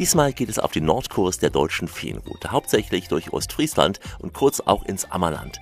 [0.00, 4.82] Diesmal geht es auf den Nordkurs der deutschen Feenroute, hauptsächlich durch Ostfriesland und kurz auch
[4.86, 5.60] ins Ammerland.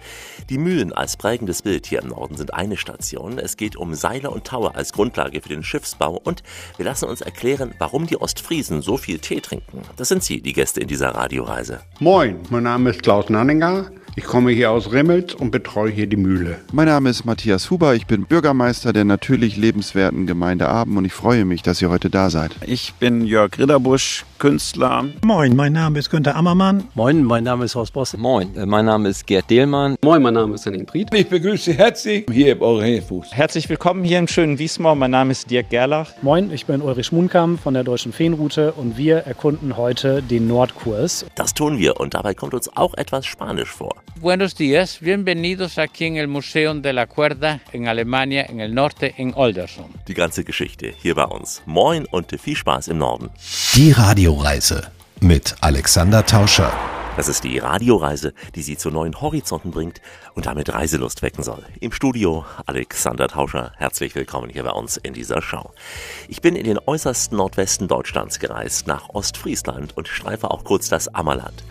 [0.48, 3.40] Die Mühlen als prägendes Bild hier im Norden sind eine Station.
[3.40, 6.44] Es geht um Seile und Taue als Grundlage für den Schiffsbau und
[6.76, 9.82] wir lassen uns erklären, warum die Ostfriesen so viel Tee trinken.
[9.96, 11.80] Das sind Sie, die Gäste in dieser Radioreise.
[11.98, 13.90] Moin, mein Name ist Klaus Nanninger.
[14.18, 16.58] Ich komme hier aus Rimmels und betreue hier die Mühle.
[16.72, 21.12] Mein Name ist Matthias Huber, ich bin Bürgermeister der natürlich lebenswerten Gemeinde Aben und ich
[21.12, 22.50] freue mich, dass ihr heute da seid.
[22.66, 25.04] Ich bin Jörg Ridderbusch, Künstler.
[25.24, 26.84] Moin, mein Name ist Günter Ammermann.
[26.94, 28.16] Moin, mein Name ist Horst Bosse.
[28.18, 29.96] Moin, äh, mein Name ist Gerd Dehlmann.
[30.02, 31.12] Moin, mein Name ist Henning Priet.
[31.12, 33.32] Ich begrüße Sie herzlich hier im Orientfuß.
[33.32, 34.94] Herzlich willkommen hier im schönen Wiesmoor.
[34.94, 36.12] Mein Name ist Dirk Gerlach.
[36.22, 41.26] Moin, ich bin Ulrich Schmunkamp von der Deutschen Feenroute und wir erkunden heute den Nordkurs.
[41.34, 43.96] Das tun wir und dabei kommt uns auch etwas Spanisch vor.
[44.20, 49.14] Buenos días, bienvenidos aquí en el Museum de la Cuerda en Alemania, en el norte,
[49.16, 49.84] en Oldersum.
[50.08, 51.62] Die ganze Geschichte hier bei uns.
[51.66, 53.30] Moin und viel Spaß im Norden.
[53.76, 53.92] Die
[54.28, 56.70] Radioreise mit Alexander Tauscher.
[57.16, 60.02] Das ist die Radioreise, die Sie zu neuen Horizonten bringt
[60.34, 61.64] und damit Reiselust wecken soll.
[61.80, 63.72] Im Studio Alexander Tauscher.
[63.78, 65.70] Herzlich willkommen hier bei uns in dieser Show.
[66.28, 71.08] Ich bin in den äußersten Nordwesten Deutschlands gereist, nach Ostfriesland und streife auch kurz das
[71.14, 71.64] Ammerland.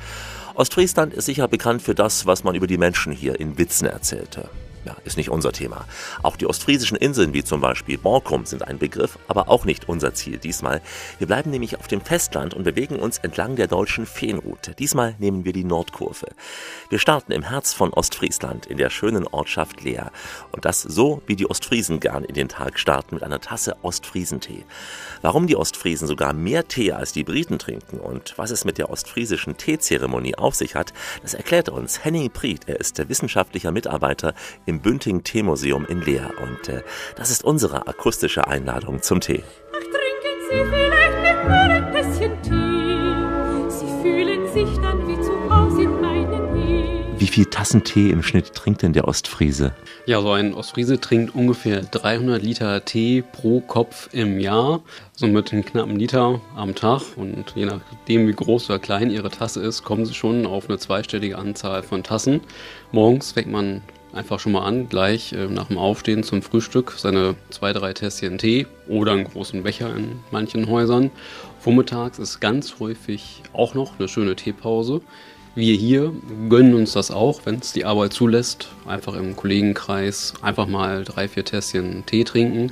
[0.55, 4.49] Ostfriesland ist sicher bekannt für das, was man über die Menschen hier in Witzen erzählte.
[4.85, 5.85] Ja, ist nicht unser Thema.
[6.23, 10.13] Auch die ostfriesischen Inseln wie zum Beispiel Borkum sind ein Begriff, aber auch nicht unser
[10.13, 10.81] Ziel diesmal.
[11.17, 14.75] Wir bleiben nämlich auf dem Festland und bewegen uns entlang der deutschen Feenroute.
[14.75, 16.27] Diesmal nehmen wir die Nordkurve.
[16.89, 20.11] Wir starten im Herz von Ostfriesland in der schönen Ortschaft Leer.
[20.51, 24.63] Und das so, wie die Ostfriesen gern in den Tag starten mit einer Tasse Ostfriesentee.
[25.21, 28.89] Warum die Ostfriesen sogar mehr Tee als die Briten trinken und was es mit der
[28.89, 32.67] ostfriesischen Teezeremonie auf sich hat, das erklärt uns Henning Priet.
[32.67, 34.33] Er ist der wissenschaftlicher Mitarbeiter
[34.67, 36.31] im Bünding Teemuseum in Leer.
[36.41, 36.83] Und äh,
[37.15, 39.43] das ist unsere akustische Einladung zum Tee.
[39.71, 42.77] Ach, trinken Sie vielleicht mit mir ein bisschen Tee.
[43.69, 47.07] Sie fühlen sich dann wie zu Hause in meinen Nähe.
[47.19, 49.73] Wie viel Tassen Tee im Schnitt trinkt denn der Ostfriese?
[50.05, 54.81] Ja, so ein Ostfriese trinkt ungefähr 300 Liter Tee pro Kopf im Jahr.
[55.13, 57.01] Somit einen knappen Liter am Tag.
[57.15, 60.77] Und je nachdem, wie groß oder klein ihre Tasse ist, kommen sie schon auf eine
[60.77, 62.41] zweistellige Anzahl von Tassen.
[62.91, 63.81] Morgens weckt man
[64.17, 68.37] einfach schon mal an, gleich äh, nach dem Aufstehen zum Frühstück seine zwei, drei Tässchen
[68.37, 71.11] Tee oder einen großen Becher in manchen Häusern.
[71.59, 75.01] Vormittags ist ganz häufig auch noch eine schöne Teepause.
[75.55, 76.13] Wir hier
[76.49, 78.69] gönnen uns das auch, wenn es die Arbeit zulässt.
[78.85, 82.71] Einfach im Kollegenkreis einfach mal drei, vier Tässchen Tee trinken.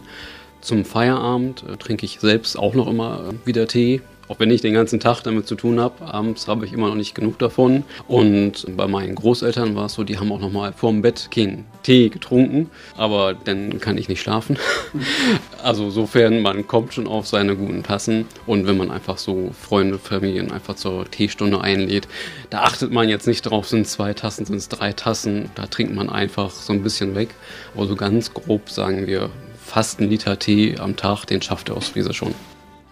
[0.61, 4.01] Zum Feierabend äh, trinke ich selbst auch noch immer äh, wieder Tee.
[4.27, 6.95] Auch wenn ich den ganzen Tag damit zu tun habe, abends habe ich immer noch
[6.95, 7.83] nicht genug davon.
[8.07, 11.65] Und bei meinen Großeltern war es so, die haben auch noch mal vorm Bett keinen
[11.83, 14.57] Tee getrunken, aber dann kann ich nicht schlafen.
[15.63, 19.99] also sofern man kommt schon auf seine guten Tassen und wenn man einfach so Freunde,
[19.99, 22.07] Familien einfach zur Teestunde einlädt,
[22.49, 25.93] da achtet man jetzt nicht drauf, sind zwei Tassen, sind es drei Tassen, da trinkt
[25.93, 27.29] man einfach so ein bisschen weg.
[27.75, 29.29] Aber so ganz grob sagen wir,
[29.63, 32.33] fast ein Liter Tee am Tag, den schafft der Ostfriese schon.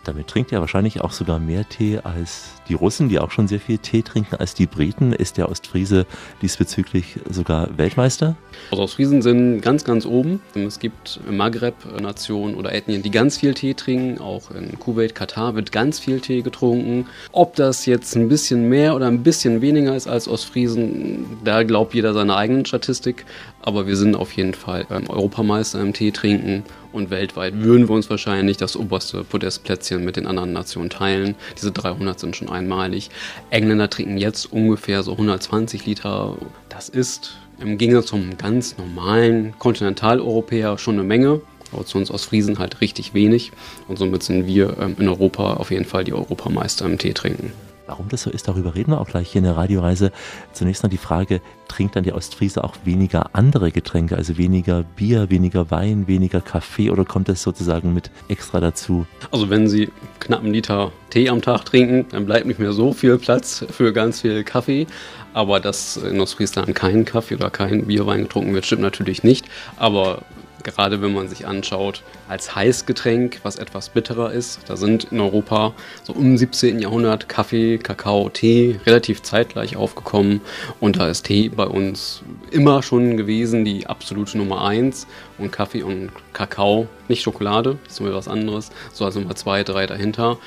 [0.04, 3.60] Damit trinkt er wahrscheinlich auch sogar mehr Tee als die Russen, die auch schon sehr
[3.60, 5.14] viel Tee trinken, als die Briten.
[5.14, 6.06] Ist der Ostfriese
[6.42, 8.36] diesbezüglich sogar Weltmeister?
[8.72, 10.42] Also Ostfriesen sind ganz, ganz oben.
[10.56, 14.20] Es gibt Maghreb-Nationen oder Ethnien, die ganz viel Tee trinken.
[14.20, 17.08] Auch in Kuwait, Katar wird ganz viel Tee getrunken.
[17.32, 21.94] Ob das jetzt ein bisschen mehr oder ein bisschen weniger ist als Ostfriesen, da glaubt
[21.94, 23.26] jeder seine eigenen Statistik.
[23.66, 26.64] Aber wir sind auf jeden Fall Europameister im Tee trinken.
[26.92, 31.36] Und weltweit würden wir uns wahrscheinlich das oberste Podestplätzchen mit den anderen Nationen teilen.
[31.58, 33.10] Diese 300 sind schon einmalig.
[33.50, 36.36] Engländer trinken jetzt ungefähr so 120 Liter.
[36.68, 41.42] Das ist im Gegensatz zum ganz normalen Kontinentaleuropäer schon eine Menge.
[41.72, 43.52] Aber zu uns aus Friesen halt richtig wenig.
[43.88, 47.54] Und somit sind wir ähm, in Europa auf jeden Fall die Europameister im Tee trinken.
[47.86, 50.12] Warum das so ist, darüber reden wir auch gleich hier in der Radioreise.
[50.54, 55.30] Zunächst noch die Frage, trinkt dann der Ostfriese auch weniger andere Getränke, also weniger Bier,
[55.30, 59.06] weniger Wein, weniger Kaffee oder kommt das sozusagen mit extra dazu?
[59.32, 62.94] Also wenn Sie knapp einen Liter Tee am Tag trinken, dann bleibt nicht mehr so
[62.94, 64.88] viel Platz für ganz viel Kaffee.
[65.34, 69.46] Aber dass in Ostfriesland kein Kaffee oder kein Bierwein getrunken wird, stimmt natürlich nicht.
[69.78, 70.22] Aber
[70.64, 74.62] gerade wenn man sich anschaut, als Heißgetränk, was etwas bitterer ist.
[74.68, 75.74] Da sind in Europa
[76.04, 76.80] so im 17.
[76.80, 80.42] Jahrhundert Kaffee, Kakao, Tee relativ zeitgleich aufgekommen.
[80.80, 85.08] Und da ist Tee bei uns immer schon gewesen, die absolute Nummer 1.
[85.38, 89.88] Und Kaffee und Kakao, nicht Schokolade, ist nur was anderes, so also Nummer 2, 3
[89.88, 90.38] dahinter.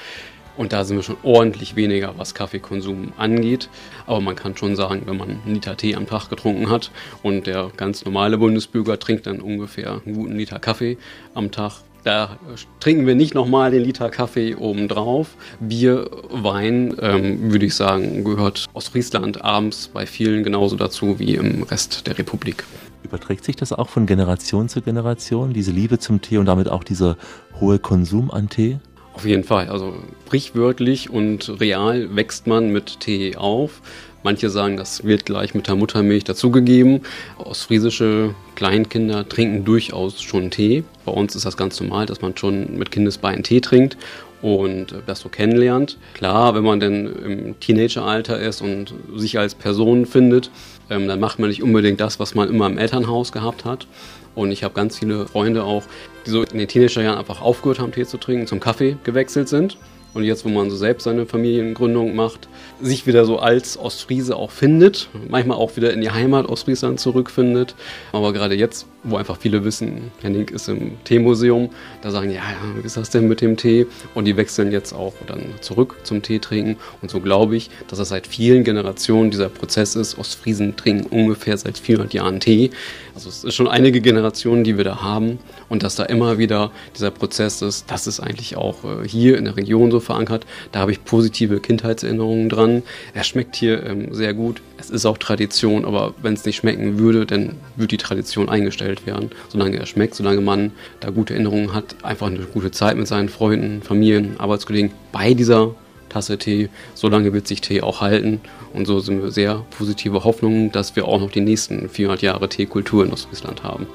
[0.57, 3.69] Und da sind wir schon ordentlich weniger, was Kaffeekonsum angeht.
[4.07, 6.91] Aber man kann schon sagen, wenn man einen Liter Tee am Tag getrunken hat
[7.23, 10.99] und der ganz normale Bundesbürger trinkt dann ungefähr einen guten Liter Kaffee
[11.35, 12.39] am Tag, da
[12.79, 15.37] trinken wir nicht nochmal den Liter Kaffee obendrauf.
[15.59, 21.65] Bier, Wein, ähm, würde ich sagen, gehört Ostfriesland abends bei vielen genauso dazu wie im
[21.65, 22.63] Rest der Republik.
[23.03, 26.85] Überträgt sich das auch von Generation zu Generation, diese Liebe zum Tee und damit auch
[26.85, 27.17] dieser
[27.61, 28.79] hohe Konsum an Tee?
[29.17, 29.71] Auf jeden Fall.
[29.71, 29.95] Also
[30.27, 33.81] sprichwörtlich und real wächst man mit Tee auf.
[34.23, 37.01] Manche sagen, das wird gleich mit der Muttermilch dazugegeben.
[37.39, 40.85] Ostfriesische Kleinkinder trinken durchaus schon Tee.
[41.07, 43.97] Bei uns ist das ganz normal, dass man schon mit Kindesbeinen Tee trinkt
[44.43, 45.97] und das so kennenlernt.
[46.13, 50.51] Klar, wenn man denn im Teenageralter ist und sich als Person findet,
[50.91, 53.87] ähm, dann macht man nicht unbedingt das, was man immer im Elternhaus gehabt hat.
[54.35, 55.85] Und ich habe ganz viele Freunde auch,
[56.27, 59.79] die so in den Teenagerjahren einfach aufgehört haben, Tee zu trinken, zum Kaffee gewechselt sind.
[60.17, 62.49] Und jetzt, wo man so selbst seine Familiengründung macht,
[62.81, 67.75] sich wieder so als Ostfriese auch findet, manchmal auch wieder in die Heimat Ostfriesland zurückfindet.
[68.13, 71.69] Aber gerade jetzt, wo einfach viele wissen, Henning ist im Teemuseum,
[72.01, 73.87] da sagen, ja, ja, wie ist das denn mit dem Tee?
[74.15, 76.77] Und die wechseln jetzt auch dann zurück zum Tee trinken.
[77.03, 80.19] Und so glaube ich, dass das seit vielen Generationen dieser Prozess ist.
[80.19, 82.71] Ostfriesen trinken ungefähr seit 400 Jahren Tee.
[83.17, 85.39] Also es ist schon einige Generationen, die wir da haben.
[85.71, 89.47] Und dass da immer wieder dieser Prozess ist, das ist eigentlich auch äh, hier in
[89.47, 90.45] der Region so verankert.
[90.71, 92.83] Da habe ich positive Kindheitserinnerungen dran.
[93.15, 94.61] Er schmeckt hier ähm, sehr gut.
[94.77, 99.07] Es ist auch Tradition, aber wenn es nicht schmecken würde, dann würde die Tradition eingestellt
[99.07, 99.31] werden.
[99.49, 103.31] Solange er schmeckt, solange man da gute Erinnerungen hat, einfach eine gute Zeit mit seinen
[103.31, 105.75] Freunden, Familien, Arbeitskollegen bei dieser
[106.17, 106.71] Tasse Tee.
[106.95, 108.41] Solange wird sich Tee auch halten.
[108.73, 112.49] Und so sind wir sehr positive Hoffnungen, dass wir auch noch die nächsten 400 Jahre
[112.49, 113.87] Teekultur in Ostfriesland haben.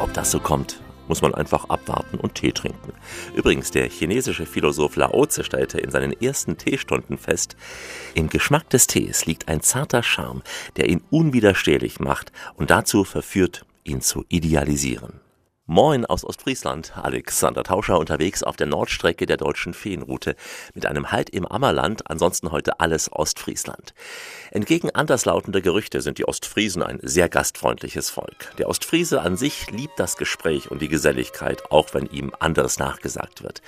[0.00, 2.92] Ob das so kommt, muss man einfach abwarten und Tee trinken.
[3.36, 7.56] Übrigens, der chinesische Philosoph Lao Tse stellte in seinen ersten Teestunden fest,
[8.14, 10.42] im Geschmack des Tees liegt ein zarter Charme,
[10.76, 15.20] der ihn unwiderstehlich macht und dazu verführt, ihn zu idealisieren.
[15.70, 20.34] Moin aus Ostfriesland, Alexander Tauscher unterwegs auf der Nordstrecke der deutschen Feenroute
[20.72, 23.92] mit einem Halt im Ammerland, ansonsten heute alles Ostfriesland.
[24.50, 28.56] Entgegen anderslautender Gerüchte sind die Ostfriesen ein sehr gastfreundliches Volk.
[28.56, 33.42] Der Ostfriese an sich liebt das Gespräch und die Geselligkeit, auch wenn ihm anderes nachgesagt
[33.42, 33.60] wird.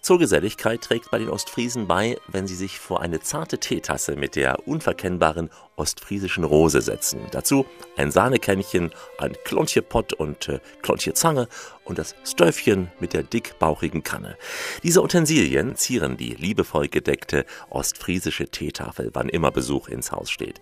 [0.00, 4.34] Zur Geselligkeit trägt bei den Ostfriesen bei, wenn sie sich vor eine zarte Teetasse mit
[4.34, 7.20] der unverkennbaren ostfriesischen Rose setzen.
[7.32, 7.66] Dazu
[7.96, 11.48] ein Sahnekännchen, ein Klontje Pott und äh, Klontje Zange
[11.84, 14.36] und das Stöfchen mit der dickbauchigen Kanne.
[14.82, 20.60] Diese Utensilien zieren die liebevoll gedeckte ostfriesische Teetafel, wann immer Besuch ins Haus steht.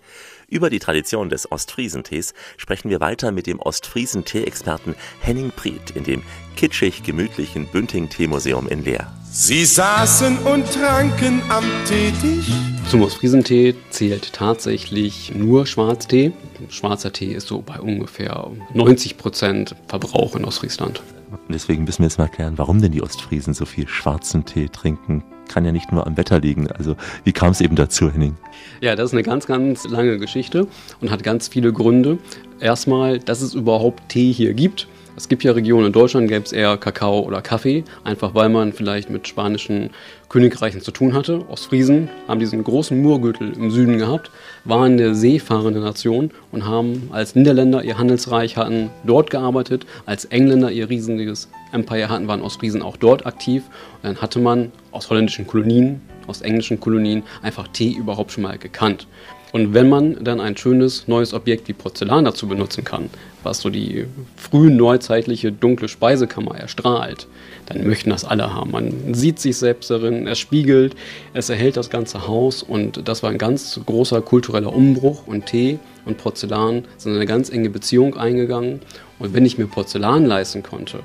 [0.48, 6.22] Über die Tradition des Ostfriesentees sprechen wir weiter mit dem Ostfriesen-Tee-Experten Henning Priet in dem
[6.56, 9.12] kitschig gemütlichen Bünding-Teemuseum in Leer.
[9.30, 12.52] Sie saßen und tranken am Teetisch.
[12.90, 16.32] Zum Ostfriesentee zählt tatsächlich nur Schwarztee.
[16.68, 21.02] Schwarzer Tee ist so bei ungefähr 90 Prozent Verbrauch in Ostfriesland.
[21.48, 25.24] Deswegen müssen wir jetzt mal klären, warum denn die Ostfriesen so viel schwarzen Tee trinken.
[25.48, 26.70] Kann ja nicht nur am Wetter liegen.
[26.70, 28.36] Also wie kam es eben dazu, Henning?
[28.80, 30.66] Ja, das ist eine ganz, ganz lange Geschichte
[31.00, 32.18] und hat ganz viele Gründe.
[32.60, 34.88] Erstmal, dass es überhaupt Tee hier gibt.
[35.14, 38.72] Es gibt ja Regionen in Deutschland, gäbe es eher Kakao oder Kaffee, einfach weil man
[38.72, 39.90] vielleicht mit spanischen
[40.30, 41.44] Königreichen zu tun hatte.
[41.50, 44.30] Ostfriesen haben diesen großen Murgürtel im Süden gehabt,
[44.64, 50.70] waren eine seefahrende Nation und haben als Niederländer ihr Handelsreich hatten dort gearbeitet, als Engländer
[50.70, 53.64] ihr riesiges Empire hatten, waren Ostfriesen auch dort aktiv.
[53.96, 58.56] Und dann hatte man aus holländischen Kolonien, aus englischen Kolonien einfach Tee überhaupt schon mal
[58.56, 59.06] gekannt.
[59.52, 63.10] Und wenn man dann ein schönes neues Objekt wie Porzellan dazu benutzen kann,
[63.42, 64.06] was so die
[64.36, 67.26] frühneuzeitliche dunkle Speisekammer erstrahlt,
[67.66, 68.70] dann möchten das alle haben.
[68.70, 70.96] Man sieht sich selbst darin, es spiegelt,
[71.34, 75.78] es erhält das ganze Haus und das war ein ganz großer kultureller Umbruch und Tee
[76.06, 78.80] und Porzellan sind eine ganz enge Beziehung eingegangen.
[79.18, 81.00] Und wenn ich mir Porzellan leisten konnte,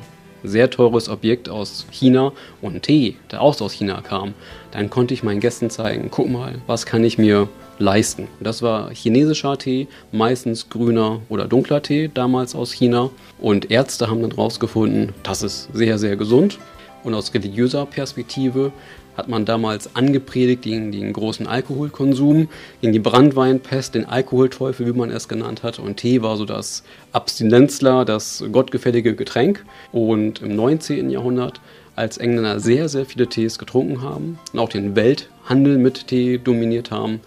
[0.47, 4.33] sehr teures Objekt aus China und Tee, der auch aus China kam,
[4.71, 7.47] dann konnte ich meinen Gästen zeigen, guck mal, was kann ich mir
[7.79, 8.27] leisten.
[8.39, 13.09] Das war chinesischer Tee, meistens grüner oder dunkler Tee, damals aus China.
[13.39, 16.59] Und Ärzte haben dann herausgefunden, das ist sehr, sehr gesund.
[17.03, 18.71] Und aus religiöser Perspektive
[19.17, 22.47] hat man damals angepredigt gegen den großen Alkoholkonsum,
[22.81, 25.79] gegen die Brandweinpest, den Alkoholteufel, wie man es genannt hat.
[25.79, 29.65] Und Tee war so das Abstinenzler, das gottgefällige Getränk.
[29.91, 31.09] Und im 19.
[31.09, 31.59] Jahrhundert,
[31.95, 36.91] als Engländer sehr, sehr viele Tees getrunken haben und auch den Welthandel mit Tee dominiert
[36.91, 37.21] haben,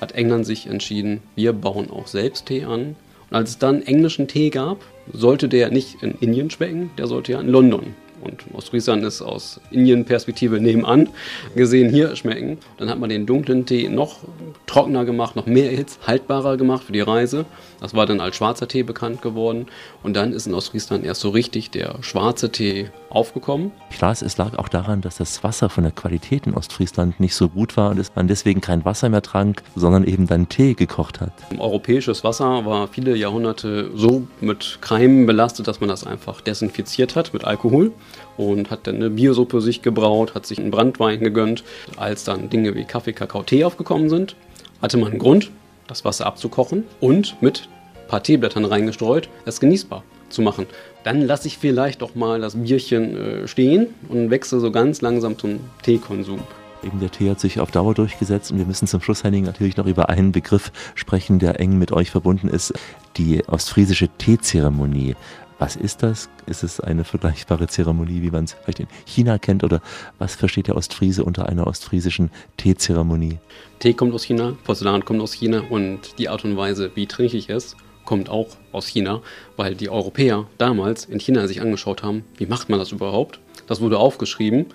[0.00, 2.96] hat England sich entschieden, wir bauen auch selbst Tee an.
[3.30, 4.78] Und als es dann englischen Tee gab,
[5.12, 7.94] sollte der nicht in Indien schmecken, der sollte ja in London
[8.26, 11.08] Und Ostfriesland ist aus Indien-Perspektive nebenan
[11.54, 12.58] gesehen hier schmecken.
[12.78, 14.18] Dann hat man den dunklen Tee noch
[14.66, 17.46] trockener gemacht, noch mehr Hitz, haltbarer gemacht für die Reise.
[17.80, 19.66] Das war dann als schwarzer Tee bekannt geworden.
[20.02, 23.70] Und dann ist in Ostfriesland erst so richtig der schwarze Tee aufgekommen.
[23.90, 27.48] Klar, es lag auch daran, dass das Wasser von der Qualität in Ostfriesland nicht so
[27.48, 31.20] gut war und dass man deswegen kein Wasser mehr trank, sondern eben dann Tee gekocht
[31.20, 31.32] hat.
[31.58, 37.32] Europäisches Wasser war viele Jahrhunderte so mit Keimen belastet, dass man das einfach desinfiziert hat
[37.32, 37.92] mit Alkohol
[38.36, 41.64] und hat dann eine Biersuppe sich gebraut, hat sich einen Brandwein gegönnt.
[41.96, 44.36] Als dann Dinge wie Kaffee, Kakao, Tee aufgekommen sind,
[44.82, 45.50] hatte man einen Grund,
[45.86, 50.66] das Wasser abzukochen und mit ein paar Teeblättern reingestreut, es genießbar zu machen.
[51.04, 55.38] Dann lasse ich vielleicht auch mal das Bierchen äh, stehen und wechsle so ganz langsam
[55.38, 56.40] zum Teekonsum.
[56.82, 59.76] Eben der Tee hat sich auf Dauer durchgesetzt und wir müssen zum Schluss, Henning, natürlich
[59.76, 62.74] noch über einen Begriff sprechen, der eng mit euch verbunden ist,
[63.16, 65.16] die ostfriesische Teezeremonie.
[65.58, 66.28] Was ist das?
[66.44, 69.64] Ist es eine vergleichbare Zeremonie, wie man es vielleicht in China kennt?
[69.64, 69.80] Oder
[70.18, 73.38] was versteht der Ostfriese unter einer ostfriesischen Teezeremonie?
[73.78, 77.38] Tee kommt aus China, Porzellan kommt aus China und die Art und Weise, wie trinke
[77.38, 79.22] ich es, kommt auch aus China,
[79.56, 83.40] weil die Europäer damals in China sich angeschaut haben, wie macht man das überhaupt?
[83.66, 84.66] Das wurde aufgeschrieben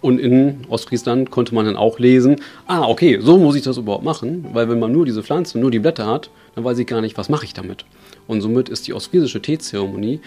[0.00, 2.36] und in Ostfriesland konnte man dann auch lesen,
[2.66, 5.70] ah, okay, so muss ich das überhaupt machen, weil wenn man nur diese Pflanze, nur
[5.70, 7.84] die Blätter hat, dann weiß ich gar nicht, was mache ich damit.
[8.26, 10.20] Und somit ist die ostfriesische Teezeremonie,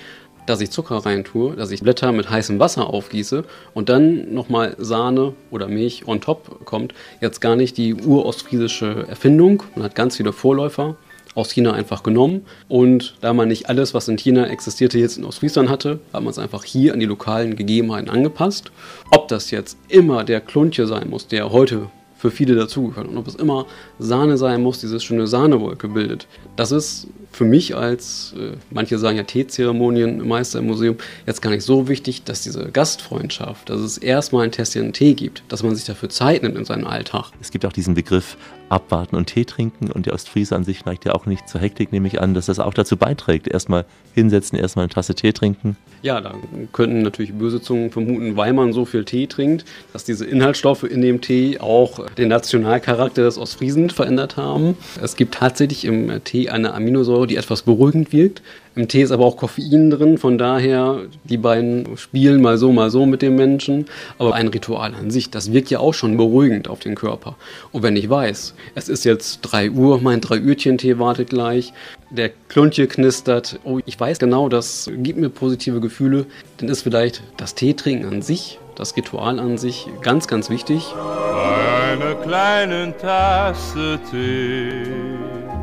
[0.46, 5.34] dass ich Zucker reintue, dass ich Blätter mit heißem Wasser aufgieße und dann nochmal Sahne
[5.52, 9.64] oder Milch on top kommt, jetzt gar nicht die urostfriesische Erfindung.
[9.76, 10.96] Man hat ganz viele Vorläufer
[11.36, 12.46] aus China einfach genommen.
[12.68, 16.32] Und da man nicht alles, was in China existierte, jetzt in Ostfriesland hatte, hat man
[16.32, 18.72] es einfach hier an die lokalen Gegebenheiten angepasst.
[19.12, 21.90] Ob das jetzt immer der Kluntje sein muss, der heute
[22.22, 23.66] für viele dazugehört und ob es immer
[23.98, 26.28] Sahne sein muss, dieses schöne Sahnewolke bildet.
[26.56, 31.64] Das ist für mich als, äh, manche sagen ja Teezeremonienmeister im Museum, jetzt gar nicht
[31.64, 35.86] so wichtig, dass diese Gastfreundschaft, dass es erstmal ein Tässchen Tee gibt, dass man sich
[35.86, 37.32] dafür Zeit nimmt in seinem Alltag.
[37.42, 38.38] Es gibt auch diesen Begriff
[38.72, 41.92] abwarten und Tee trinken und der Ostfriese an sich neigt ja auch nicht zur Hektik,
[41.92, 43.48] nehme ich an, dass das auch dazu beiträgt.
[43.48, 43.86] Erstmal
[44.16, 45.78] hinsetzen, erstmal eine Tasse Tee trinken.
[46.02, 46.34] Ja, da
[46.72, 51.02] könnten natürlich böse Zungen vermuten, weil man so viel Tee trinkt, dass diese Inhaltsstoffe in
[51.02, 54.78] dem Tee auch den Nationalcharakter des Ostfriesen verändert haben.
[55.02, 58.42] Es gibt tatsächlich im Tee eine Aminosäure, die etwas beruhigend wirkt.
[58.74, 62.90] Im Tee ist aber auch Koffein drin, von daher, die beiden spielen mal so, mal
[62.90, 63.86] so mit dem Menschen.
[64.18, 67.36] Aber ein Ritual an sich, das wirkt ja auch schon beruhigend auf den Körper.
[67.74, 71.74] Und wenn ich weiß, es ist jetzt 3 Uhr, mein 3 Uhrchen Tee wartet gleich,
[72.10, 76.26] der Kluntje knistert, oh, ich weiß genau, das gibt mir positive Gefühle,
[76.58, 80.94] dann ist vielleicht das Teetrinken an sich, das Ritual an sich ganz, ganz wichtig.
[80.96, 84.86] Bei einer kleinen Tasse Tee.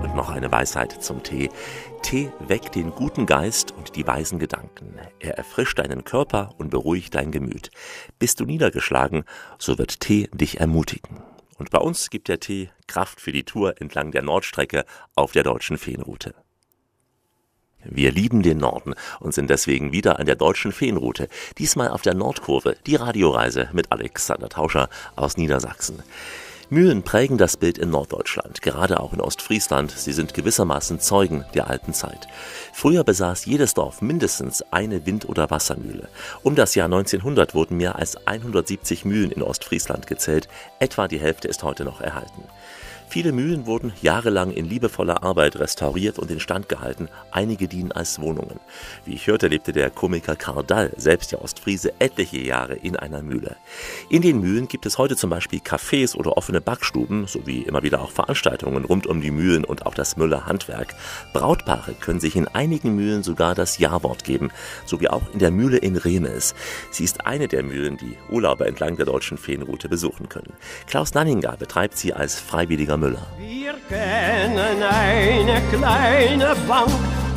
[0.03, 1.51] Und noch eine Weisheit zum Tee.
[2.03, 4.99] Tee weckt den guten Geist und die weisen Gedanken.
[5.19, 7.71] Er erfrischt deinen Körper und beruhigt dein Gemüt.
[8.19, 9.25] Bist du niedergeschlagen,
[9.59, 11.23] so wird Tee dich ermutigen.
[11.57, 15.43] Und bei uns gibt der Tee Kraft für die Tour entlang der Nordstrecke auf der
[15.43, 16.35] deutschen Feenroute.
[17.85, 21.29] Wir lieben den Norden und sind deswegen wieder an der deutschen Feenroute,
[21.59, 26.03] diesmal auf der Nordkurve, die Radioreise mit Alexander Tauscher aus Niedersachsen.
[26.71, 29.91] Mühlen prägen das Bild in Norddeutschland, gerade auch in Ostfriesland.
[29.91, 32.29] Sie sind gewissermaßen Zeugen der alten Zeit.
[32.75, 36.09] Früher besaß jedes Dorf mindestens eine Wind- oder Wassermühle.
[36.43, 40.49] Um das Jahr 1900 wurden mehr als 170 Mühlen in Ostfriesland gezählt.
[40.79, 42.43] Etwa die Hälfte ist heute noch erhalten.
[43.11, 48.61] Viele Mühlen wurden jahrelang in liebevoller Arbeit restauriert und instand gehalten, einige dienen als Wohnungen.
[49.07, 53.23] Wie ich hörte, lebte der Komiker Karl Dall, selbst der Ostfriese, etliche Jahre in einer
[53.23, 53.57] Mühle.
[54.11, 58.03] In den Mühlen gibt es heute zum Beispiel Cafés oder offene Backstuben, sowie immer wieder
[58.03, 60.95] auch Veranstaltungen rund um die Mühlen und auch das Müller Handwerk.
[61.33, 64.51] Brautpaare können sich in einigen Mühlen sogar das Ja-Wort geben,
[64.85, 66.55] sowie auch in der Mühle in Remes.
[66.91, 70.53] Sie ist eine der Mühlen, die Urlauber entlang der deutschen Feenroute besuchen können.
[70.87, 73.27] Klaus Nanninger betreibt sie als freiwilliger Müller.
[73.39, 76.91] Wir kennen eine kleine Bank,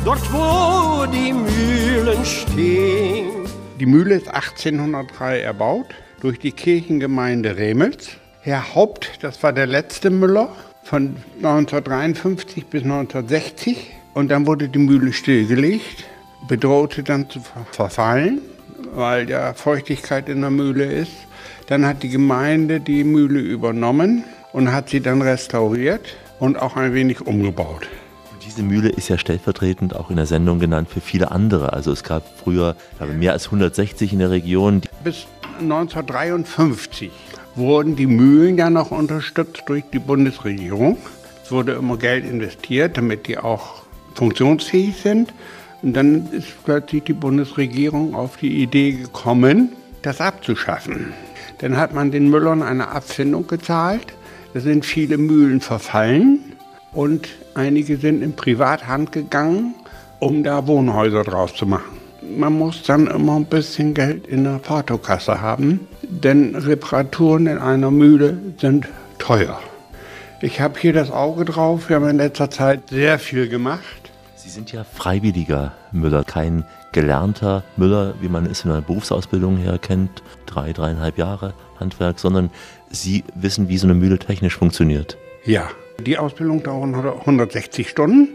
[0.04, 3.46] dort wo die Mühlen stehen.
[3.78, 5.86] Die Mühle ist 1803 erbaut
[6.20, 8.10] durch die Kirchengemeinde Remels.
[8.40, 10.48] Herr Haupt, das war der letzte Müller
[10.82, 13.92] von 1953 bis 1960.
[14.14, 16.04] Und dann wurde die Mühle stillgelegt,
[16.48, 17.40] bedrohte dann zu
[17.70, 18.40] verfallen,
[18.94, 21.12] weil ja Feuchtigkeit in der Mühle ist.
[21.68, 26.94] Dann hat die Gemeinde die Mühle übernommen und hat sie dann restauriert und auch ein
[26.94, 27.88] wenig umgebaut.
[28.44, 31.72] Diese Mühle ist ja stellvertretend auch in der Sendung genannt für viele andere.
[31.72, 34.82] Also es gab früher glaube, mehr als 160 in der Region.
[35.04, 35.26] Bis
[35.60, 37.10] 1953
[37.54, 40.98] wurden die Mühlen ja noch unterstützt durch die Bundesregierung.
[41.44, 43.82] Es wurde immer Geld investiert, damit die auch
[44.14, 45.32] funktionsfähig sind.
[45.82, 51.12] Und dann ist plötzlich die Bundesregierung auf die Idee gekommen, das abzuschaffen.
[51.58, 54.14] Dann hat man den Müllern eine Abfindung gezahlt.
[54.54, 56.40] Da sind viele Mühlen verfallen
[56.92, 59.74] und einige sind in Privathand gegangen,
[60.18, 61.98] um da Wohnhäuser draus zu machen.
[62.36, 67.90] Man muss dann immer ein bisschen Geld in der Portokasse haben, denn Reparaturen in einer
[67.90, 68.86] Mühle sind
[69.18, 69.58] teuer.
[70.42, 71.88] Ich habe hier das Auge drauf.
[71.88, 74.10] Wir haben in letzter Zeit sehr viel gemacht.
[74.36, 79.78] Sie sind ja freiwilliger Müller, kein gelernter Müller, wie man es in einer Berufsausbildung her
[79.78, 82.50] kennt, drei, dreieinhalb Jahre Handwerk, sondern
[82.92, 85.16] Sie wissen, wie so eine Mühle technisch funktioniert.
[85.44, 85.68] Ja,
[85.98, 88.28] die Ausbildung dauert 160 Stunden.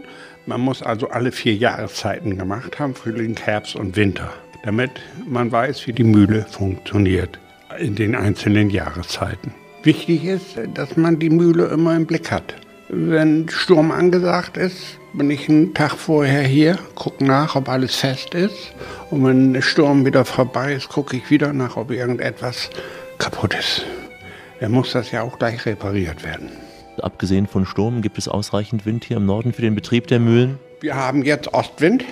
[0.46, 4.32] Man muss also alle vier Jahreszeiten gemacht haben, Frühling, Herbst und Winter,
[4.64, 4.90] damit
[5.26, 7.38] man weiß, wie die Mühle funktioniert
[7.78, 9.54] in den einzelnen Jahreszeiten.
[9.82, 12.54] Wichtig ist, dass man die Mühle immer im Blick hat.
[12.88, 18.34] Wenn Sturm angesagt ist, bin ich einen Tag vorher hier, gucke nach, ob alles fest
[18.34, 18.72] ist.
[19.10, 22.70] Und wenn der Sturm wieder vorbei ist, gucke ich wieder nach, ob irgendetwas
[23.18, 23.84] kaputt ist.
[24.60, 26.50] Dann muss das ja auch gleich repariert werden.
[27.00, 30.58] Abgesehen von Sturm gibt es ausreichend Wind hier im Norden für den Betrieb der Mühlen?
[30.80, 32.04] Wir haben jetzt Ostwind.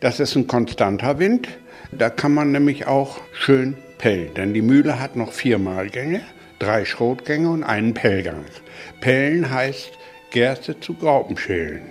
[0.00, 1.48] Das ist ein konstanter Wind.
[1.92, 4.34] Da kann man nämlich auch schön pellen.
[4.34, 6.22] Denn die Mühle hat noch vier Mahlgänge,
[6.58, 8.44] drei Schrotgänge und einen Pellgang.
[9.00, 9.92] Pellen heißt
[10.30, 11.82] Gerste zu Graupen schälen.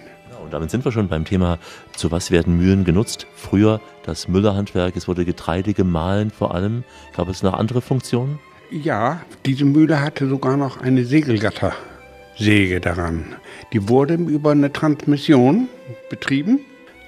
[0.43, 1.59] Und damit sind wir schon beim Thema,
[1.95, 3.27] zu was werden Mühlen genutzt?
[3.35, 6.83] Früher das Müllerhandwerk, es wurde Getreide gemahlen vor allem.
[7.15, 8.39] Gab es noch andere Funktionen?
[8.71, 13.35] Ja, diese Mühle hatte sogar noch eine Segelgattersäge daran.
[13.73, 15.67] Die wurde über eine Transmission
[16.09, 16.61] betrieben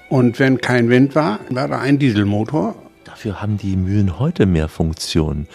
[0.10, 2.76] und wenn kein Wind war, war da ein Dieselmotor.
[3.06, 5.48] Dafür haben die Mühlen heute mehr Funktionen.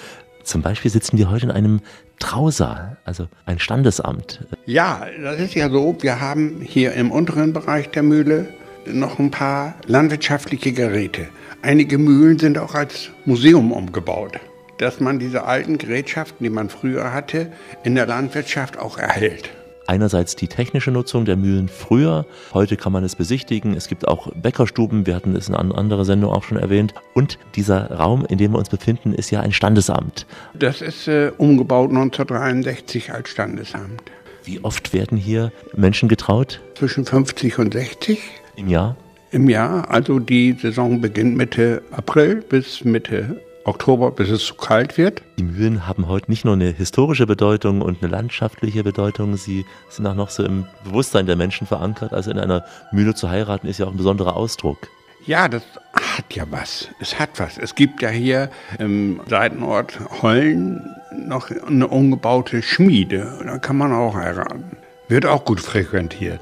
[0.45, 1.81] Zum Beispiel sitzen die heute in einem
[2.19, 4.47] Trausaal, also ein Standesamt.
[4.65, 5.95] Ja, das ist ja so.
[6.01, 8.49] Wir haben hier im unteren Bereich der Mühle
[8.87, 11.29] noch ein paar landwirtschaftliche Geräte.
[11.61, 14.41] Einige Mühlen sind auch als Museum umgebaut,
[14.79, 17.53] dass man diese alten Gerätschaften, die man früher hatte,
[17.85, 19.51] in der Landwirtschaft auch erhält
[19.89, 22.27] einerseits die technische Nutzung der Mühlen früher.
[22.53, 23.75] Heute kann man es besichtigen.
[23.75, 25.07] Es gibt auch Bäckerstuben.
[25.07, 26.95] Wir hatten es in einer anderen Sendung auch schon erwähnt.
[27.15, 30.27] Und dieser Raum, in dem wir uns befinden, ist ja ein Standesamt.
[30.55, 34.03] Das ist äh, umgebaut 1963 als Standesamt.
[34.45, 36.61] Wie oft werden hier Menschen getraut?
[36.75, 38.21] Zwischen 50 und 60.
[38.57, 38.97] Im Jahr?
[39.31, 39.91] Im Jahr.
[39.91, 45.23] Also die Saison beginnt Mitte April bis Mitte Oktober, bis es zu kalt wird.
[45.39, 50.07] Die Mühlen haben heute nicht nur eine historische Bedeutung und eine landschaftliche Bedeutung, sie sind
[50.07, 52.13] auch noch so im Bewusstsein der Menschen verankert.
[52.13, 54.89] Also in einer Mühle zu heiraten ist ja auch ein besonderer Ausdruck.
[55.27, 55.63] Ja, das
[55.95, 56.89] hat ja was.
[57.01, 57.59] Es hat was.
[57.59, 63.39] Es gibt ja hier im Seitenort Hollen noch eine umgebaute Schmiede.
[63.45, 64.77] Da kann man auch heiraten.
[65.09, 66.41] Wird auch gut frequentiert.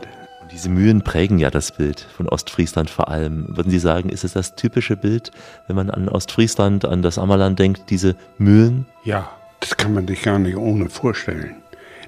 [0.57, 3.45] Diese Mühlen prägen ja das Bild von Ostfriesland vor allem.
[3.55, 5.31] Würden Sie sagen, ist es das typische Bild,
[5.67, 8.87] wenn man an Ostfriesland, an das Ammerland denkt, diese Mühlen?
[9.05, 11.57] Ja, das kann man sich gar nicht ohne vorstellen.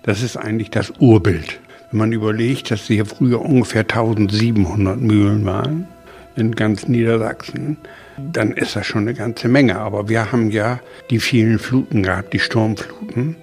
[0.02, 1.60] Das ist eigentlich das Urbild.
[1.90, 5.86] Wenn man überlegt, dass hier früher ungefähr 1700 Mühlen waren
[6.34, 7.76] in ganz Niedersachsen,
[8.16, 9.78] dann ist das schon eine ganze Menge.
[9.78, 10.80] Aber wir haben ja
[11.10, 13.36] die vielen Fluten gehabt, die Sturmfluten.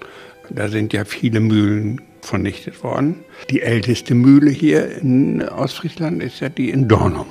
[0.50, 3.24] Da sind ja viele Mühlen vernichtet worden.
[3.50, 7.28] Die älteste Mühle hier in Ostfriesland ist ja die in Dornum.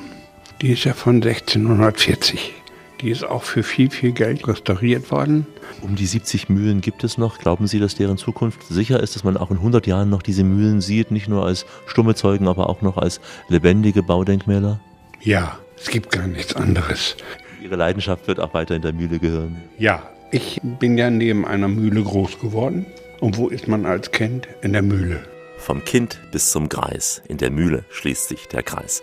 [0.62, 2.54] Die ist ja von 1640.
[3.00, 5.46] Die ist auch für viel, viel Geld restauriert worden.
[5.83, 7.38] Um die 70 Mühlen gibt es noch.
[7.38, 10.44] Glauben Sie, dass deren Zukunft sicher ist, dass man auch in 100 Jahren noch diese
[10.44, 14.80] Mühlen sieht, nicht nur als stumme Zeugen, aber auch noch als lebendige Baudenkmäler?
[15.20, 17.16] Ja, es gibt gar nichts anderes.
[17.62, 19.57] Ihre Leidenschaft wird auch weiter in der Mühle gehören.
[19.78, 22.87] Ja, ich bin ja neben einer Mühle groß geworden.
[23.20, 24.48] Und wo ist man als Kind?
[24.62, 25.24] In der Mühle.
[25.57, 27.22] Vom Kind bis zum Greis.
[27.27, 29.03] In der Mühle schließt sich der Kreis.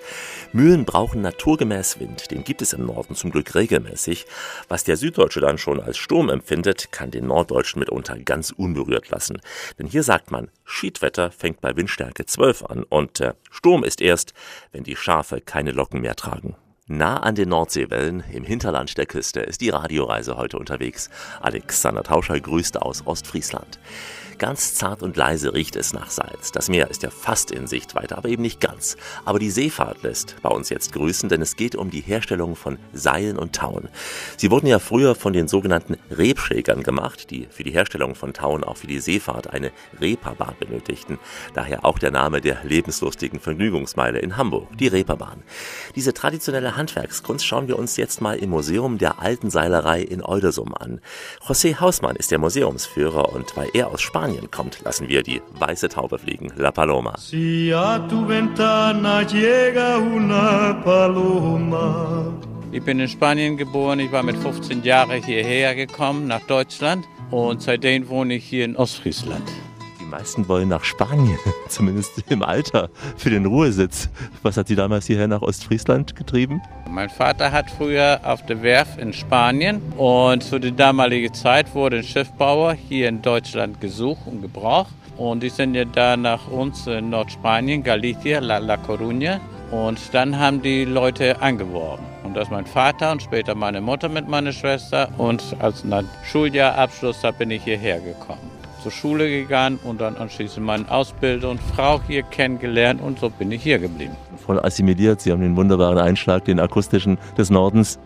[0.54, 2.30] Mühlen brauchen naturgemäß Wind.
[2.30, 4.28] Den gibt es im Norden zum Glück regelmäßig.
[4.68, 9.42] Was der Süddeutsche dann schon als Sturm empfindet, kann den Norddeutschen mitunter ganz unberührt lassen.
[9.80, 14.34] Denn hier sagt man, Schiedwetter fängt bei Windstärke 12 an und der Sturm ist erst,
[14.72, 16.56] wenn die Schafe keine Locken mehr tragen.
[16.92, 21.10] Nah an den Nordseewellen im Hinterland der Küste ist die Radioreise heute unterwegs.
[21.40, 23.80] Alexander Tauscher grüßt aus Ostfriesland.
[24.42, 26.52] Ganz zart und leise riecht es nach Salz.
[26.52, 28.98] Das Meer ist ja fast in Sichtweite, aber eben nicht ganz.
[29.24, 32.80] Aber die Seefahrt lässt bei uns jetzt grüßen, denn es geht um die Herstellung von
[32.92, 33.88] Seilen und Tauen.
[34.38, 38.64] Sie wurden ja früher von den sogenannten Rebschägern gemacht, die für die Herstellung von Tauen
[38.64, 41.20] auch für die Seefahrt eine Reeperbahn benötigten.
[41.54, 45.44] Daher auch der Name der lebenslustigen Vergnügungsmeile in Hamburg, die Reeperbahn.
[45.96, 50.74] Diese traditionelle Handwerkskunst schauen wir uns jetzt mal im Museum der alten Seilerei in Oldersum
[50.74, 51.00] an.
[51.48, 55.90] José Hausmann ist der Museumsführer und weil er aus Spanien kommt, lassen wir die weiße
[55.90, 57.14] Taube fliegen, La Paloma.
[57.20, 62.34] Si a tu ventana llega una paloma.
[62.72, 67.62] Ich bin in Spanien geboren, ich war mit 15 Jahren hierher gekommen nach Deutschland und
[67.62, 69.48] seitdem wohne ich hier in Ostfriesland.
[70.12, 74.10] Meisten wollen nach Spanien, zumindest im Alter, für den Ruhesitz.
[74.44, 76.62] Was hat Sie damals hierher nach Ostfriesland getrieben?
[76.90, 81.98] Mein Vater hat früher auf der Werft in Spanien und zu der damaligen Zeit wurde
[81.98, 84.92] ein Schiffbauer hier in Deutschland gesucht und gebraucht.
[85.18, 89.40] Und die sind ja da nach uns in Nordspanien, Galicia, La, La Coruña.
[89.72, 92.06] Und dann haben die Leute angeworben.
[92.24, 95.10] Und das mein Vater und später meine Mutter mit meiner Schwester.
[95.18, 95.84] Und als
[96.30, 98.61] Schuljahrabschluss, da bin ich hierher gekommen.
[98.82, 103.52] Zur Schule gegangen und dann anschließend meine Ausbildung und Frau hier kennengelernt und so bin
[103.52, 104.16] ich hier geblieben.
[104.44, 108.00] Voll assimiliert, Sie haben den wunderbaren Einschlag, den akustischen des Nordens.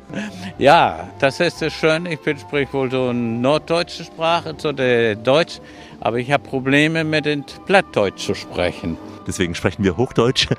[0.58, 2.06] Ja, das ist schön.
[2.06, 5.60] Ich bin, sprich wohl so eine norddeutsche Sprache, so der Deutsch,
[6.06, 8.96] aber ich habe Probleme mit dem Plattdeutsch zu sprechen.
[9.26, 10.50] Deswegen sprechen wir Hochdeutsch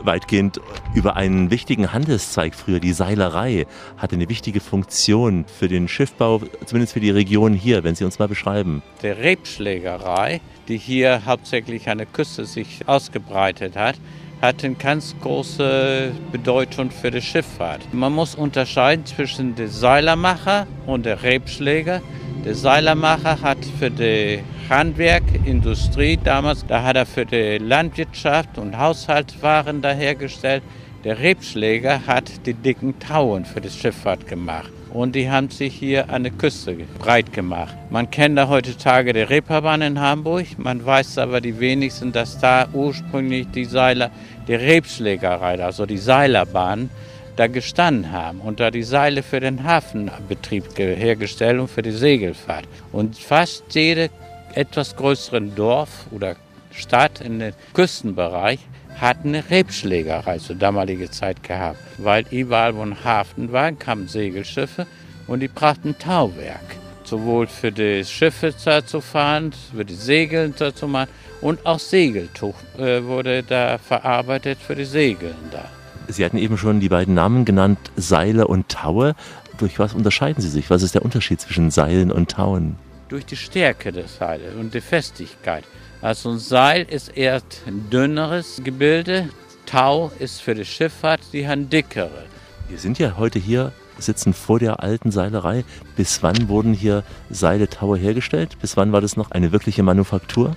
[0.00, 0.58] weitgehend
[0.94, 2.80] über einen wichtigen Handelszweig früher.
[2.80, 3.66] Die Seilerei
[3.98, 8.18] hatte eine wichtige Funktion für den Schiffbau, zumindest für die Region hier, wenn Sie uns
[8.18, 8.82] mal beschreiben.
[9.02, 13.96] Die Rebschlägerei, die hier hauptsächlich an der Küste sich ausgebreitet hat,
[14.40, 17.92] hat eine ganz große Bedeutung für die Schifffahrt.
[17.92, 22.02] Man muss unterscheiden zwischen dem Seilermacher und dem Rebschläger.
[22.44, 28.78] Der Seilermacher hat für die Handwerk, Industrie damals, da hat er für die Landwirtschaft und
[28.78, 30.62] Haushaltswaren da hergestellt.
[31.04, 34.72] Der Rebschläger hat die dicken Tauen für die Schifffahrt gemacht.
[34.96, 37.76] Und die haben sich hier an der Küste breit gemacht.
[37.90, 40.46] Man kennt da heutzutage die Reeperbahn in Hamburg.
[40.56, 44.10] Man weiß aber die wenigsten, dass da ursprünglich die Seiler,
[44.48, 46.88] die Rebschlägerei, also die Seilerbahn,
[47.36, 52.64] da gestanden haben und da die Seile für den Hafenbetrieb hergestellt und für die Segelfahrt.
[52.90, 54.08] Und fast jede
[54.54, 56.36] etwas größeren Dorf oder
[56.70, 58.60] Stadt in den Küstenbereich
[59.00, 61.78] hat eine Rebschlägerei zur damaligen Zeit gehabt.
[61.98, 64.86] Weil überall, wo ein Hafen war, kamen Segelschiffe
[65.26, 66.76] und die brachten Tauwerk.
[67.04, 73.04] Sowohl für die Schiffe zu fahren, für die Segeln zu machen und auch Segeltuch äh,
[73.04, 75.64] wurde da verarbeitet für die Segeln da.
[76.08, 79.14] Sie hatten eben schon die beiden Namen genannt, Seile und Taue.
[79.58, 80.70] Durch was unterscheiden sie sich?
[80.70, 82.76] Was ist der Unterschied zwischen Seilen und Tauen?
[83.08, 85.64] Durch die Stärke des Seiles und die Festigkeit.
[86.06, 89.28] Also ein Seil ist eher ein dünneres Gebilde,
[89.66, 92.26] Tau ist für die Schifffahrt die ein dickere.
[92.68, 95.64] Wir sind ja heute hier, sitzen vor der alten Seilerei.
[95.96, 98.56] Bis wann wurden hier Seile, Taue hergestellt?
[98.60, 100.54] Bis wann war das noch eine wirkliche Manufaktur?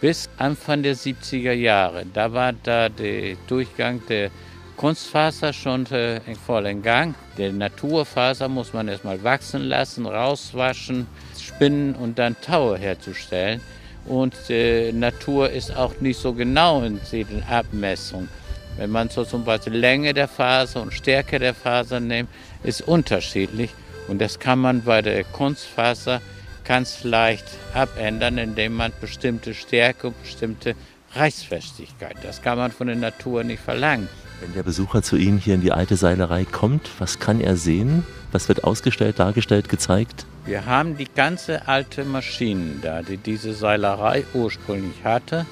[0.00, 2.04] Bis Anfang der 70er Jahre.
[2.12, 4.32] Da war da der Durchgang der
[4.76, 7.14] Kunstfaser schon äh, voll in Gang.
[7.38, 11.06] Der Naturfaser muss man erstmal wachsen lassen, rauswaschen,
[11.40, 13.60] spinnen und dann Taue herzustellen.
[14.06, 18.28] Und äh, Natur ist auch nicht so genau in den Abmessungen.
[18.76, 22.30] Wenn man so zum Beispiel Länge der Faser und Stärke der Faser nimmt,
[22.62, 23.70] ist unterschiedlich.
[24.08, 26.20] Und das kann man bei der Kunstfaser
[26.64, 30.74] ganz leicht abändern, indem man bestimmte Stärke und bestimmte
[31.14, 34.08] Reißfestigkeit, das kann man von der Natur nicht verlangen.
[34.40, 38.06] Wenn der Besucher zu Ihnen hier in die alte Seilerei kommt, was kann er sehen?
[38.32, 40.24] Was wird ausgestellt, dargestellt, gezeigt?
[40.46, 45.46] Wir haben die ganze alte Maschinen da, die diese Seilerei ursprünglich hatte,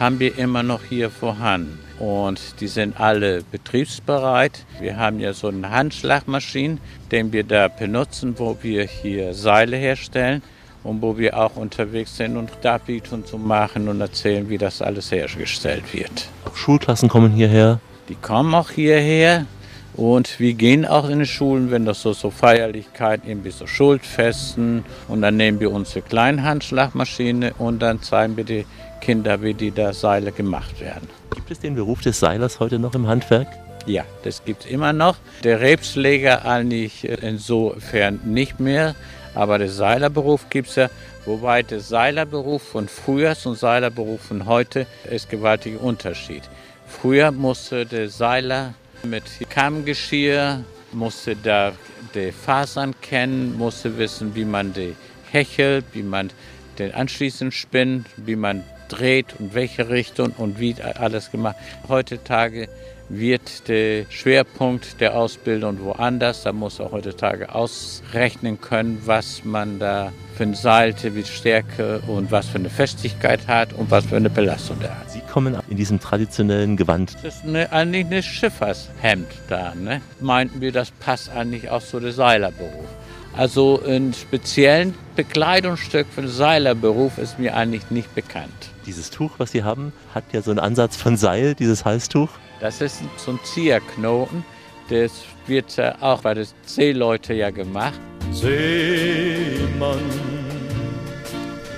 [0.00, 1.78] haben wir immer noch hier vorhanden.
[1.98, 4.64] Und die sind alle betriebsbereit.
[4.80, 6.78] Wir haben ja so eine Handschlagmaschine,
[7.12, 10.42] den wir da benutzen, wo wir hier Seile herstellen
[10.82, 15.12] und wo wir auch unterwegs sind und Darbietungen zu machen und erzählen, wie das alles
[15.12, 16.26] hergestellt wird.
[16.46, 17.78] Auch Schulklassen kommen hierher?
[18.08, 19.46] Die kommen auch hierher
[19.94, 24.84] und wir gehen auch in die Schulen, wenn das so, so Feierlichkeiten, irgendwie so Schuldfesten
[25.08, 28.64] und dann nehmen wir unsere Kleinhandschlagmaschine und dann zeigen wir die
[29.00, 31.08] Kinder, wie die da Seile gemacht werden.
[31.34, 33.48] Gibt es den Beruf des Seilers heute noch im Handwerk?
[33.84, 35.16] Ja, das gibt es immer noch.
[35.42, 38.94] Der Rebsleger eigentlich insofern nicht mehr,
[39.34, 40.88] aber der Seilerberuf gibt es ja.
[41.24, 46.42] Wobei der Seilerberuf von früher und Seilerberuf von heute ist gewaltiger Unterschied.
[46.86, 51.72] Früher musste der Seiler mit Kammgeschirr, musste da
[52.14, 54.94] die Fasern kennen, musste wissen, wie man die
[55.30, 56.30] hechelt, wie man
[56.78, 61.56] den anschließend spinnt, wie man dreht und welche Richtung und wie alles gemacht.
[61.88, 62.68] Heutzutage
[63.12, 66.42] wird der Schwerpunkt der Ausbildung woanders.
[66.42, 72.30] Da muss auch heutzutage ausrechnen können, was man da für eine Seite, wie Stärke und
[72.30, 75.10] was für eine Festigkeit hat und was für eine Belastung der hat.
[75.10, 77.14] Sie kommen in diesem traditionellen Gewand.
[77.22, 79.74] Das ist eine, eigentlich ein Schiffershemd da.
[79.74, 80.00] Ne?
[80.20, 82.88] Meinten wir, das passt eigentlich auch zu der Seilerberuf.
[83.34, 88.52] Also ein speziellen Bekleidungsstück für den Seilerberuf ist mir eigentlich nicht bekannt.
[88.84, 92.28] Dieses Tuch, was Sie haben, hat ja so einen Ansatz von Seil, dieses Halstuch.
[92.62, 94.44] Das ist so ein Zierknoten.
[94.88, 97.98] Das wird auch bei den Seeleuten ja gemacht.
[98.30, 99.98] Seemann,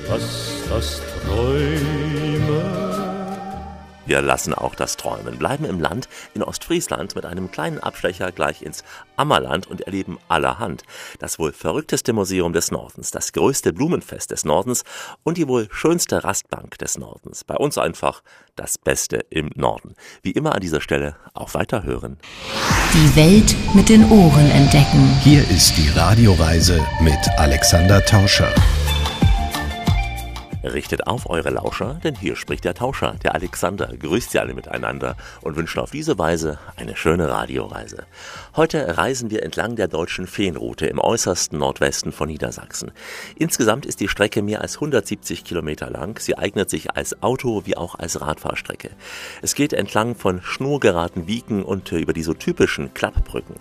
[0.06, 2.83] lass das träumen.
[4.06, 8.62] Wir lassen auch das Träumen, bleiben im Land in Ostfriesland mit einem kleinen Abstecher gleich
[8.62, 8.84] ins
[9.16, 10.82] Ammerland und erleben allerhand.
[11.18, 14.84] Das wohl verrückteste Museum des Nordens, das größte Blumenfest des Nordens
[15.22, 17.44] und die wohl schönste Rastbank des Nordens.
[17.44, 18.22] Bei uns einfach
[18.56, 19.94] das Beste im Norden.
[20.22, 22.18] Wie immer an dieser Stelle auch weiterhören.
[22.92, 25.18] Die Welt mit den Ohren entdecken.
[25.22, 28.52] Hier ist die Radioreise mit Alexander Tauscher.
[30.64, 35.14] Richtet auf eure Lauscher, denn hier spricht der Tauscher, der Alexander, grüßt sie alle miteinander
[35.42, 38.06] und wünscht auf diese Weise eine schöne Radioreise.
[38.56, 42.92] Heute reisen wir entlang der deutschen Feenroute im äußersten Nordwesten von Niedersachsen.
[43.36, 46.18] Insgesamt ist die Strecke mehr als 170 Kilometer lang.
[46.18, 48.90] Sie eignet sich als Auto- wie auch als Radfahrstrecke.
[49.42, 53.56] Es geht entlang von schnurgeraden Wieken und über die so typischen Klappbrücken.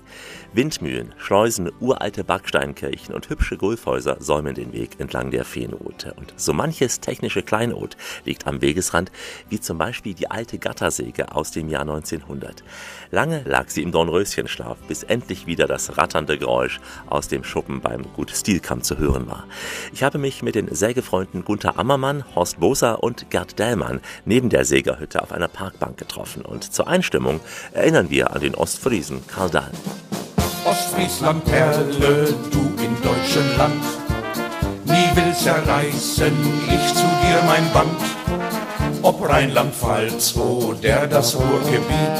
[0.54, 6.13] Windmühlen, Schleusen, uralte Backsteinkirchen und hübsche Gulfhäuser säumen den Weg entlang der Feenroute.
[6.13, 9.12] Und so manches technische Kleinod liegt am Wegesrand,
[9.49, 12.63] wie zum Beispiel die alte Gattersäge aus dem Jahr 1900.
[13.12, 18.03] Lange lag sie im Dornröschenschlaf, bis endlich wieder das ratternde Geräusch aus dem Schuppen beim
[18.13, 19.45] Gut Stilkamp zu hören war.
[19.93, 24.65] Ich habe mich mit den Sägefreunden Gunther Ammermann, Horst Boser und Gerd Dellmann neben der
[24.65, 27.39] Sägerhütte auf einer Parkbank getroffen und zur Einstimmung
[27.71, 29.71] erinnern wir an den Ostfriesen Karl Dahl.
[30.65, 33.84] Ostfriesland Perle, du in deutschem Land.
[34.86, 36.34] Nie will zerreißen
[36.67, 39.02] ich zu dir mein Band.
[39.02, 42.19] Ob Rheinland-Pfalz oder das Ruhrgebiet.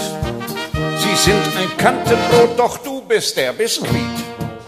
[0.98, 3.90] Sie sind ein Kantenbrot, doch du bist der Biskuit.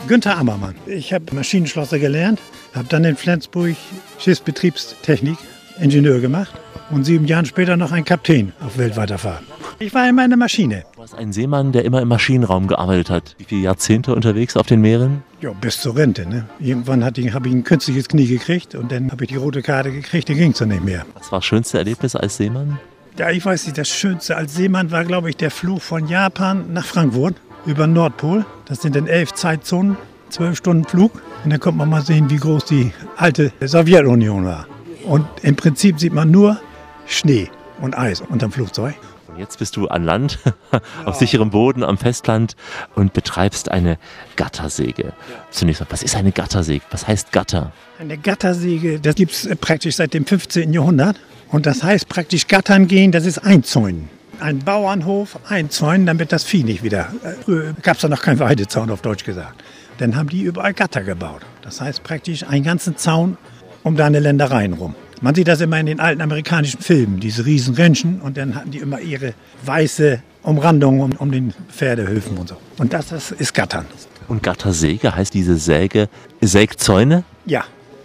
[0.07, 0.75] Günther Ammermann.
[0.85, 2.39] Ich habe Maschinenschlosser gelernt,
[2.73, 3.75] habe dann in Flensburg
[4.19, 5.37] Schiffsbetriebstechnik
[5.79, 6.53] Ingenieur gemacht
[6.91, 9.43] und sieben Jahre später noch ein Kapitän auf weltweiter Fahrt.
[9.79, 10.83] Ich war immer in der Maschine.
[11.05, 13.35] Warst ein Seemann, der immer im Maschinenraum gearbeitet hat.
[13.37, 15.21] Wie viele Jahrzehnte unterwegs auf den Meeren?
[15.39, 16.27] Ja, bis zur Rente.
[16.27, 16.49] Ne?
[16.59, 20.29] Irgendwann habe ich ein künstliches Knie gekriegt und dann habe ich die rote Karte gekriegt,
[20.29, 21.05] dann ging es dann nicht mehr.
[21.13, 22.79] Was war das schönste Erlebnis als Seemann?
[23.19, 26.73] Ja, ich weiß nicht, das Schönste als Seemann war, glaube ich, der Flug von Japan
[26.73, 27.35] nach Frankfurt
[27.67, 28.43] über den Nordpol.
[28.65, 29.97] Das sind dann elf Zeitzonen,
[30.29, 31.21] zwölf Stunden Flug.
[31.43, 34.65] Und dann kommt man mal sehen, wie groß die alte Sowjetunion war.
[35.03, 36.59] Und im Prinzip sieht man nur
[37.05, 38.95] Schnee und Eis unterm Flugzeug.
[39.37, 40.39] Jetzt bist du an Land,
[41.05, 42.55] auf sicherem Boden, am Festland
[42.95, 43.97] und betreibst eine
[44.35, 45.13] Gattersäge.
[45.51, 46.83] Zunächst mal, was ist eine Gattersäge?
[46.91, 47.71] Was heißt Gatter?
[47.99, 50.73] Eine Gattersäge, das gibt es praktisch seit dem 15.
[50.73, 51.19] Jahrhundert.
[51.49, 54.09] Und das heißt praktisch Gattern gehen, das ist Einzäunen.
[54.39, 57.13] Ein Bauernhof einzäunen, damit das Vieh nicht wieder.
[57.45, 59.63] Früher gab es da noch keinen Weidezaun, auf Deutsch gesagt.
[59.97, 61.41] Dann haben die überall Gatter gebaut.
[61.61, 63.37] Das heißt praktisch einen ganzen Zaun
[63.83, 64.95] um deine Ländereien rum.
[65.25, 68.69] Man sieht das immer in den alten amerikanischen Filmen, diese riesen Röntgen und dann hatten
[68.69, 69.33] die immer ihre
[69.65, 72.57] weiße Umrandung um, um den Pferdehöfen und so.
[72.77, 73.87] Und das, das ist Gattern.
[74.27, 76.09] Und Gattersäge heißt diese Säge
[76.41, 77.23] Sägzäune?
[77.47, 77.63] Ja,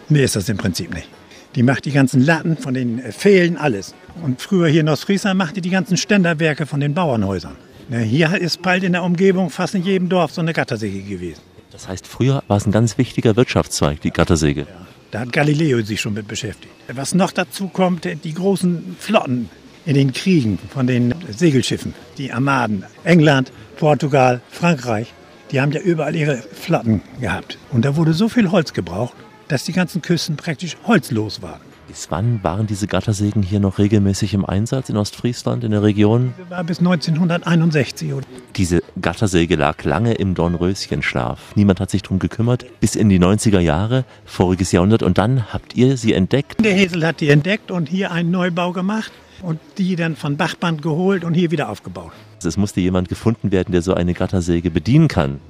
[0.09, 1.11] mehr ist das im Prinzip nicht.
[1.57, 3.95] Die macht die ganzen Latten von den Pfählen, alles.
[4.25, 7.57] Und früher hier in Ostfriesland machte die ganzen Ständerwerke von den Bauernhäusern.
[7.91, 11.43] Hier ist bald in der Umgebung, fast in jedem Dorf, so eine Gattersäge gewesen.
[11.71, 14.63] Das heißt, früher war es ein ganz wichtiger Wirtschaftszweig, die Gattersäge.
[14.63, 14.87] Ja.
[15.11, 16.73] Da hat Galileo sich schon mit beschäftigt.
[16.93, 19.49] Was noch dazu kommt, die großen Flotten
[19.85, 25.13] in den Kriegen von den Segelschiffen, die Armaden, England, Portugal, Frankreich,
[25.51, 27.59] die haben ja überall ihre Flotten gehabt.
[27.73, 29.15] Und da wurde so viel Holz gebraucht,
[29.49, 31.70] dass die ganzen Küsten praktisch holzlos waren.
[31.91, 36.35] Bis wann waren diese Gattersägen hier noch regelmäßig im Einsatz in Ostfriesland, in der Region?
[36.39, 38.13] Das war bis 1961.
[38.55, 41.57] Diese Gattersäge lag lange im Dornröschenschlaf.
[41.57, 45.03] Niemand hat sich darum gekümmert, bis in die 90er Jahre, voriges Jahrhundert.
[45.03, 46.65] Und dann habt ihr sie entdeckt?
[46.65, 49.11] Der Hesel hat die entdeckt und hier einen Neubau gemacht
[49.43, 52.13] und die dann von Bachband geholt und hier wieder aufgebaut.
[52.45, 55.41] Es musste jemand gefunden werden, der so eine Gattersäge bedienen kann.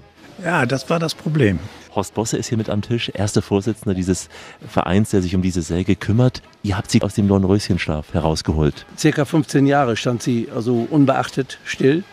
[0.42, 1.58] Ja, das war das Problem.
[1.94, 4.28] Horst Bosse ist hier mit am Tisch, erster Vorsitzender dieses
[4.66, 6.40] Vereins, der sich um diese Säge kümmert.
[6.62, 8.86] Ihr habt sie aus dem Dornröschenschlaf herausgeholt.
[8.96, 12.04] Circa 15 Jahre stand sie also unbeachtet still.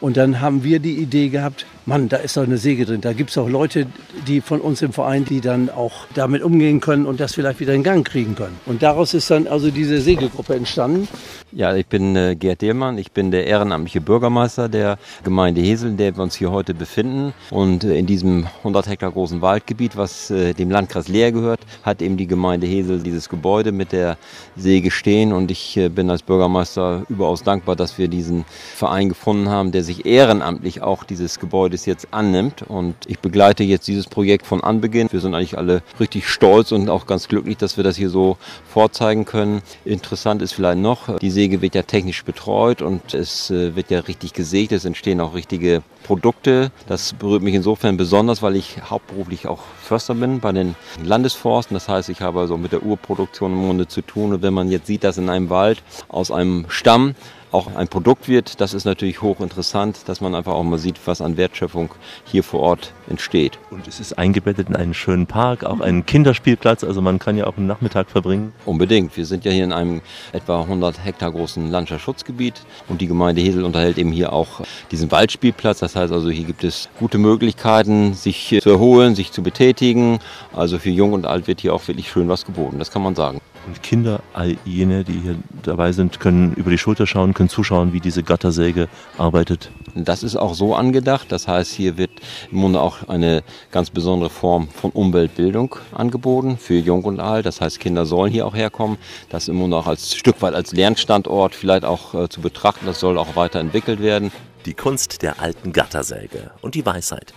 [0.00, 3.00] Und dann haben wir die Idee gehabt, Mann, da ist doch eine Säge drin.
[3.00, 3.86] Da gibt es auch Leute,
[4.26, 7.74] die von uns im Verein, die dann auch damit umgehen können und das vielleicht wieder
[7.74, 8.58] in Gang kriegen können.
[8.66, 11.06] Und daraus ist dann also diese Sägegruppe entstanden.
[11.52, 12.98] Ja, ich bin äh, Gerd Dehlmann.
[12.98, 17.32] Ich bin der ehrenamtliche Bürgermeister der Gemeinde Hesel, in der wir uns hier heute befinden.
[17.50, 22.02] Und äh, in diesem 100 Hektar großen Waldgebiet, was äh, dem Landkreis Leer gehört, hat
[22.02, 24.18] eben die Gemeinde Hesel dieses Gebäude mit der
[24.56, 25.32] Säge stehen.
[25.32, 28.44] Und ich äh, bin als Bürgermeister überaus dankbar, dass wir diesen
[28.74, 31.38] Verein gefunden haben, der sich ehrenamtlich auch dieses
[31.76, 32.62] Gebäudes jetzt annimmt.
[32.62, 35.08] Und ich begleite jetzt dieses Projekt von Anbeginn.
[35.10, 38.38] Wir sind eigentlich alle richtig stolz und auch ganz glücklich, dass wir das hier so
[38.66, 39.62] vorzeigen können.
[39.84, 44.00] Interessant ist vielleicht noch, die Säge wird ja technisch betreut und es äh, wird ja
[44.00, 44.72] richtig gesägt.
[44.72, 46.70] Es entstehen auch richtige Produkte.
[46.86, 51.74] Das berührt mich insofern besonders, weil ich hauptberuflich auch Förster bin bei den Landesforsten.
[51.74, 54.32] Das heißt, ich habe also mit der Urproduktion im Grunde zu tun.
[54.32, 57.14] Und wenn man jetzt sieht, dass in einem Wald aus einem Stamm
[57.56, 61.22] auch ein Produkt wird, das ist natürlich hochinteressant, dass man einfach auch mal sieht, was
[61.22, 61.88] an Wertschöpfung
[62.24, 63.58] hier vor Ort entsteht.
[63.70, 67.46] Und es ist eingebettet in einen schönen Park, auch einen Kinderspielplatz, also man kann ja
[67.46, 68.52] auch einen Nachmittag verbringen.
[68.66, 69.16] Unbedingt.
[69.16, 73.64] Wir sind ja hier in einem etwa 100 Hektar großen Landschaftsschutzgebiet und die Gemeinde Hesel
[73.64, 75.78] unterhält eben hier auch diesen Waldspielplatz.
[75.78, 80.18] Das heißt also, hier gibt es gute Möglichkeiten, sich zu erholen, sich zu betätigen.
[80.52, 83.14] Also für Jung und Alt wird hier auch wirklich schön was geboten, das kann man
[83.14, 83.40] sagen.
[83.66, 87.92] Und Kinder, all jene, die hier dabei sind, können über die Schulter schauen, können zuschauen,
[87.92, 89.70] wie diese Gattersäge arbeitet.
[89.94, 91.32] Das ist auch so angedacht.
[91.32, 92.10] Das heißt, hier wird
[92.52, 97.44] im Grunde auch eine ganz besondere Form von Umweltbildung angeboten für Jung und Alt.
[97.46, 98.98] Das heißt, Kinder sollen hier auch herkommen.
[99.30, 102.86] Das im Grunde auch als Stück weit als Lernstandort vielleicht auch äh, zu betrachten.
[102.86, 104.30] Das soll auch weiterentwickelt werden.
[104.64, 107.34] Die Kunst der alten Gattersäge und die Weisheit.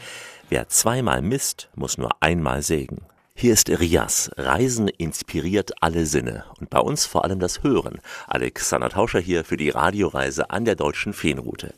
[0.50, 3.09] Wer zweimal misst, muss nur einmal sägen.
[3.42, 4.30] Hier ist Rias.
[4.36, 8.02] Reisen inspiriert alle Sinne und bei uns vor allem das Hören.
[8.28, 11.74] Alexander Tauscher hier für die Radioreise an der deutschen Feenroute.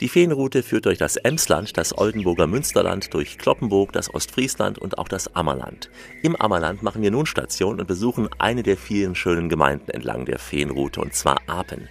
[0.00, 5.08] Die Feenroute führt durch das Emsland, das Oldenburger Münsterland, durch Kloppenburg, das Ostfriesland und auch
[5.08, 5.88] das Ammerland.
[6.22, 10.38] Im Ammerland machen wir nun Station und besuchen eine der vielen schönen Gemeinden entlang der
[10.38, 11.88] Feenroute, und zwar Apen.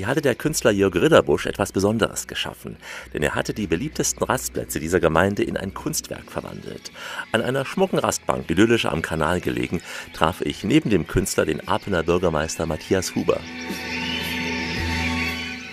[0.00, 2.78] Hier hatte der Künstler Jörg Ridderbusch etwas Besonderes geschaffen,
[3.12, 6.90] denn er hatte die beliebtesten Rastplätze dieser Gemeinde in ein Kunstwerk verwandelt.
[7.32, 9.82] An einer schmucken Rastbank, idyllisch am Kanal gelegen,
[10.14, 13.40] traf ich neben dem Künstler den Apener Bürgermeister Matthias Huber.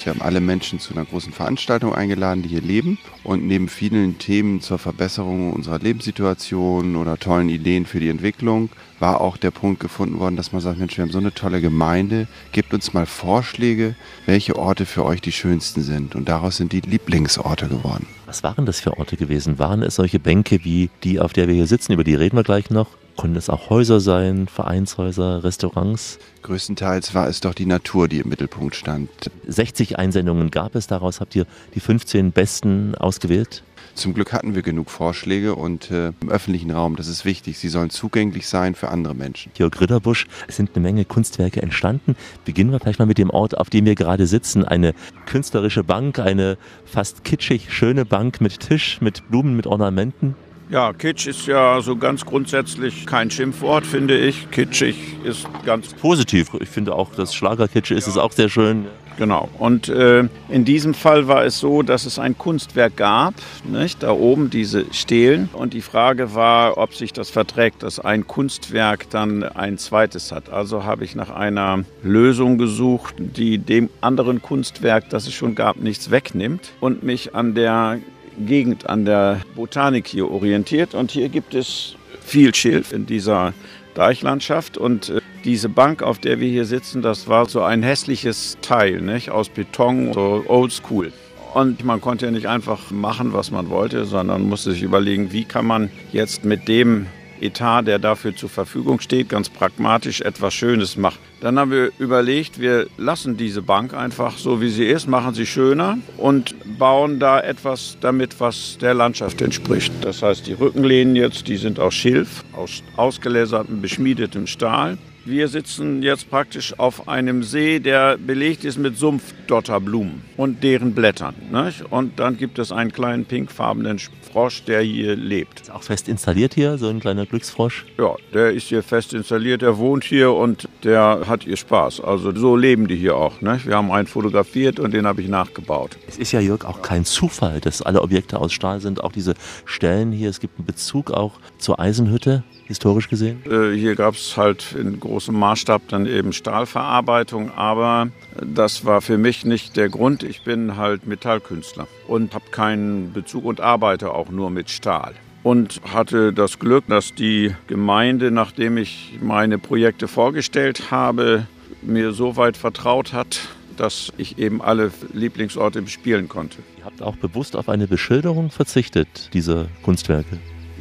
[0.03, 2.97] Wir haben alle Menschen zu einer großen Veranstaltung eingeladen, die hier leben.
[3.23, 9.21] Und neben vielen Themen zur Verbesserung unserer Lebenssituation oder tollen Ideen für die Entwicklung war
[9.21, 12.27] auch der Punkt gefunden worden, dass man sagt, Mensch, wir haben so eine tolle Gemeinde,
[12.51, 16.15] gebt uns mal Vorschläge, welche Orte für euch die schönsten sind.
[16.15, 18.07] Und daraus sind die Lieblingsorte geworden.
[18.25, 19.59] Was waren das für Orte gewesen?
[19.59, 22.43] Waren es solche Bänke wie die, auf der wir hier sitzen, über die reden wir
[22.43, 22.87] gleich noch?
[23.17, 26.19] Konnten es auch Häuser sein, Vereinshäuser, Restaurants?
[26.43, 29.09] Größtenteils war es doch die Natur, die im Mittelpunkt stand.
[29.47, 33.63] 60 Einsendungen gab es, daraus habt ihr die 15 besten ausgewählt?
[33.95, 37.69] Zum Glück hatten wir genug Vorschläge und äh, im öffentlichen Raum, das ist wichtig, sie
[37.69, 39.51] sollen zugänglich sein für andere Menschen.
[39.55, 42.15] Jörg Ritterbusch, es sind eine Menge Kunstwerke entstanden.
[42.45, 44.63] Beginnen wir vielleicht mal mit dem Ort, auf dem wir gerade sitzen.
[44.63, 44.93] Eine
[45.25, 50.35] künstlerische Bank, eine fast kitschig schöne Bank mit Tisch, mit Blumen, mit Ornamenten.
[50.69, 54.51] Ja, Kitsch ist ja so ganz grundsätzlich kein Schimpfwort, finde ich.
[54.51, 56.49] Kitschig ist ganz positiv.
[56.59, 58.11] Ich finde auch, dass Schlagerkitsch ist, ja.
[58.11, 58.85] ist auch sehr schön.
[59.17, 59.49] Genau.
[59.57, 64.03] Und äh, in diesem Fall war es so, dass es ein Kunstwerk gab, nicht?
[64.03, 65.49] da oben diese Stelen.
[65.53, 70.49] Und die Frage war, ob sich das verträgt, dass ein Kunstwerk dann ein zweites hat.
[70.51, 75.77] Also habe ich nach einer Lösung gesucht, die dem anderen Kunstwerk, das es schon gab,
[75.77, 77.99] nichts wegnimmt und mich an der
[78.45, 80.93] Gegend, an der Botanik hier orientiert.
[80.93, 83.53] Und hier gibt es viel Schilf in dieser
[83.95, 88.57] Deichlandschaft und äh, diese Bank, auf der wir hier sitzen, das war so ein hässliches
[88.61, 89.31] Teil, nicht?
[89.31, 91.11] aus Beton, so oldschool.
[91.53, 95.45] Und man konnte ja nicht einfach machen, was man wollte, sondern musste sich überlegen, wie
[95.45, 97.07] kann man jetzt mit dem
[97.41, 101.19] Etat, der dafür zur Verfügung steht, ganz pragmatisch etwas Schönes machen.
[101.39, 105.45] Dann haben wir überlegt, wir lassen diese Bank einfach so, wie sie ist, machen sie
[105.45, 109.93] schöner und bauen da etwas damit, was der Landschaft entspricht.
[110.01, 114.97] Das heißt, die Rückenlehnen jetzt, die sind aus Schilf, aus ausgeläsertem, beschmiedetem Stahl.
[115.29, 121.35] Wir sitzen jetzt praktisch auf einem See, der belegt ist mit Sumpfdotterblumen und deren Blättern.
[121.51, 121.83] Nicht?
[121.91, 123.99] Und dann gibt es einen kleinen pinkfarbenen
[124.31, 125.59] Frosch, der hier lebt.
[125.59, 127.85] Ist auch fest installiert hier, so ein kleiner Glücksfrosch?
[127.97, 131.99] Ja, der ist hier fest installiert, der wohnt hier und der hat hier Spaß.
[131.99, 133.41] Also so leben die hier auch.
[133.41, 133.67] Nicht?
[133.67, 135.97] Wir haben einen fotografiert und den habe ich nachgebaut.
[136.07, 139.33] Es ist ja, Jörg, auch kein Zufall, dass alle Objekte aus Stahl sind, auch diese
[139.65, 140.29] Stellen hier.
[140.29, 142.45] Es gibt einen Bezug auch zur Eisenhütte.
[142.67, 143.41] Historisch gesehen?
[143.49, 148.09] Äh, hier gab es halt in großem Maßstab dann eben Stahlverarbeitung, aber
[148.41, 150.23] das war für mich nicht der Grund.
[150.23, 155.81] Ich bin halt Metallkünstler und habe keinen Bezug und arbeite auch nur mit Stahl und
[155.93, 161.47] hatte das Glück, dass die Gemeinde, nachdem ich meine Projekte vorgestellt habe,
[161.81, 163.39] mir so weit vertraut hat,
[163.77, 166.57] dass ich eben alle Lieblingsorte bespielen konnte.
[166.79, 170.37] Ihr habt auch bewusst auf eine Beschilderung verzichtet, diese Kunstwerke.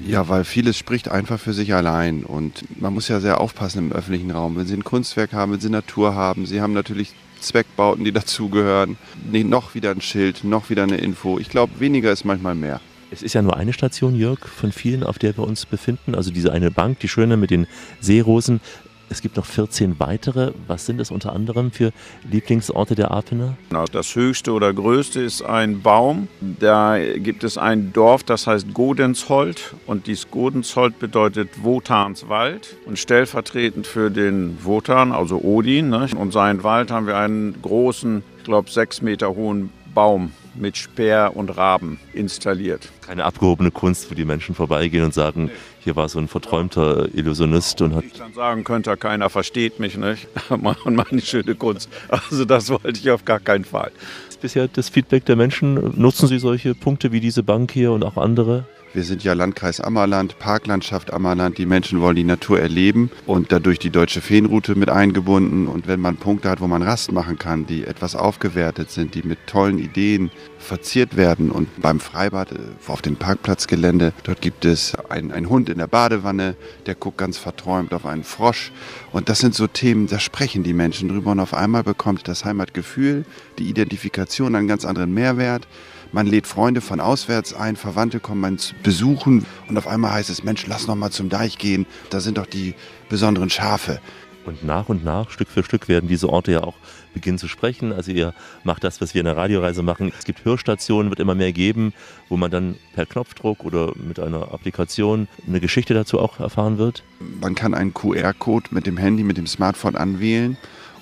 [0.07, 3.93] Ja, weil vieles spricht einfach für sich allein und man muss ja sehr aufpassen im
[3.93, 4.57] öffentlichen Raum.
[4.57, 8.97] Wenn Sie ein Kunstwerk haben, wenn Sie Natur haben, Sie haben natürlich Zweckbauten, die dazugehören,
[9.31, 11.39] noch wieder ein Schild, noch wieder eine Info.
[11.39, 12.81] Ich glaube, weniger ist manchmal mehr.
[13.11, 16.15] Es ist ja nur eine Station, Jörg, von vielen, auf der wir uns befinden.
[16.15, 17.67] Also diese eine Bank, die schöne mit den
[18.01, 18.61] Seerosen.
[19.09, 20.53] Es gibt noch 14 weitere.
[20.67, 21.93] Was sind das unter anderem für
[22.31, 23.57] Lieblingsorte der Apener?
[23.93, 26.29] Das höchste oder größte ist ein Baum.
[26.41, 29.75] Da gibt es ein Dorf, das heißt Godensholt.
[29.87, 32.77] Und dieses Godensholt bedeutet Wotanswald.
[32.85, 38.25] Und stellvertretend für den Wotan, also Odin, ne, und seinen Wald haben wir einen großen,
[38.39, 42.89] ich glaube, sechs Meter hohen Baum mit Speer und Raben installiert.
[43.07, 45.51] Keine abgehobene Kunst, wo die Menschen vorbeigehen und sagen,
[45.81, 48.05] hier war so ein verträumter Illusionist und hat.
[48.05, 51.89] Ich dann sagen könnte, keiner versteht mich nicht und meine schöne Kunst.
[52.09, 53.93] Also das wollte ich auf gar keinen Fall.
[54.29, 55.99] Ist bisher das Feedback der Menschen?
[55.99, 58.65] Nutzen Sie solche Punkte wie diese Bank hier und auch andere?
[58.95, 61.59] Wir sind ja Landkreis Ammerland, Parklandschaft Ammerland.
[61.59, 65.67] Die Menschen wollen die Natur erleben und dadurch die deutsche Feenroute mit eingebunden.
[65.67, 69.23] Und wenn man Punkte hat, wo man Rast machen kann, die etwas aufgewertet sind, die
[69.23, 74.95] mit tollen Ideen verziert werden und beim Freibad äh, auf dem Parkplatzgelände, dort gibt es
[75.09, 76.57] einen Hund in der Badewanne,
[76.87, 78.73] der guckt ganz verträumt auf einen Frosch.
[79.13, 82.45] Und das sind so Themen, da sprechen die Menschen drüber und auf einmal bekommt das
[82.45, 83.25] Heimatgefühl,
[83.59, 85.69] die Identifikation einen ganz anderen Mehrwert.
[86.13, 90.31] Man lädt Freunde von auswärts ein, Verwandte kommen man zu besuchen und auf einmal heißt
[90.31, 92.75] es, Mensch, lass noch mal zum Deich gehen, da sind doch die
[93.09, 94.01] besonderen Schafe.
[94.47, 96.77] Und nach und nach, Stück für Stück, werden diese Orte ja auch
[97.13, 97.93] beginnen zu sprechen.
[97.93, 98.33] Also ihr
[98.63, 100.13] macht das, was wir in der Radioreise machen.
[100.17, 101.93] Es gibt Hörstationen, wird immer mehr geben,
[102.29, 107.03] wo man dann per Knopfdruck oder mit einer Applikation eine Geschichte dazu auch erfahren wird.
[107.41, 110.57] Man kann einen QR-Code mit dem Handy, mit dem Smartphone anwählen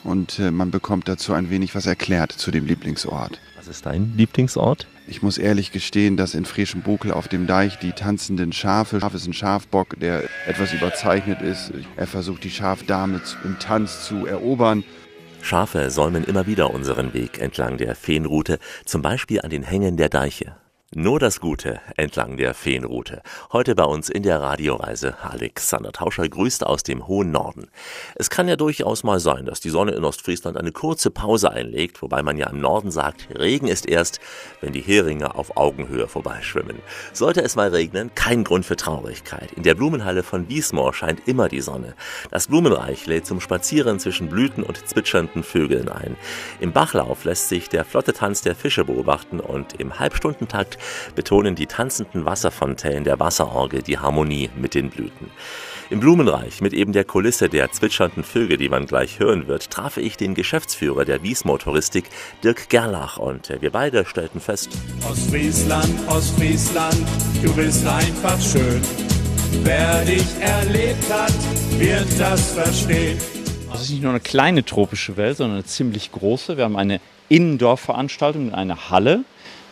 [0.04, 3.40] und äh, man bekommt dazu ein wenig was erklärt zu dem Lieblingsort.
[3.56, 4.86] Was ist dein Lieblingsort?
[5.06, 9.26] Ich muss ehrlich gestehen, dass in Frischenbukel auf dem Deich die tanzenden Schafe, Schaf ist
[9.26, 11.72] ein Schafbock, der etwas überzeichnet ist.
[11.96, 14.82] Er versucht die Schafdame im Tanz zu erobern.
[15.42, 20.08] Schafe säumen immer wieder unseren Weg entlang der Feenroute, zum Beispiel an den Hängen der
[20.08, 20.56] Deiche.
[20.96, 23.22] Nur das Gute entlang der Feenroute.
[23.52, 27.66] Heute bei uns in der Radioreise Alexander Tauscher grüßt aus dem hohen Norden.
[28.14, 32.00] Es kann ja durchaus mal sein, dass die Sonne in Ostfriesland eine kurze Pause einlegt,
[32.00, 34.20] wobei man ja im Norden sagt, Regen ist erst,
[34.60, 36.78] wenn die Heringe auf Augenhöhe vorbeischwimmen.
[37.12, 39.50] Sollte es mal regnen, kein Grund für Traurigkeit.
[39.50, 41.96] In der Blumenhalle von Wiesmoor scheint immer die Sonne.
[42.30, 46.16] Das Blumenreich lädt zum Spazieren zwischen Blüten und zwitschernden Vögeln ein.
[46.60, 50.78] Im Bachlauf lässt sich der flotte Tanz der Fische beobachten und im Halbstundentakt
[51.14, 55.30] betonen die tanzenden Wasserfontänen der Wasserorgel die Harmonie mit den Blüten.
[55.90, 59.98] Im Blumenreich, mit eben der Kulisse der zwitschernden Vögel, die man gleich hören wird, traf
[59.98, 62.06] ich den Geschäftsführer der Wiesmoor Touristik,
[62.42, 64.70] Dirk Gerlach, und wir beide stellten fest:
[65.08, 66.96] Ostfriesland, Ostfriesland,
[67.42, 68.80] du bist einfach schön.
[69.62, 71.34] Wer dich erlebt hat,
[71.78, 73.18] wird das verstehen.
[73.70, 76.56] Das ist nicht nur eine kleine tropische Welt, sondern eine ziemlich große.
[76.56, 79.24] Wir haben eine Indoor-Veranstaltung in einer Halle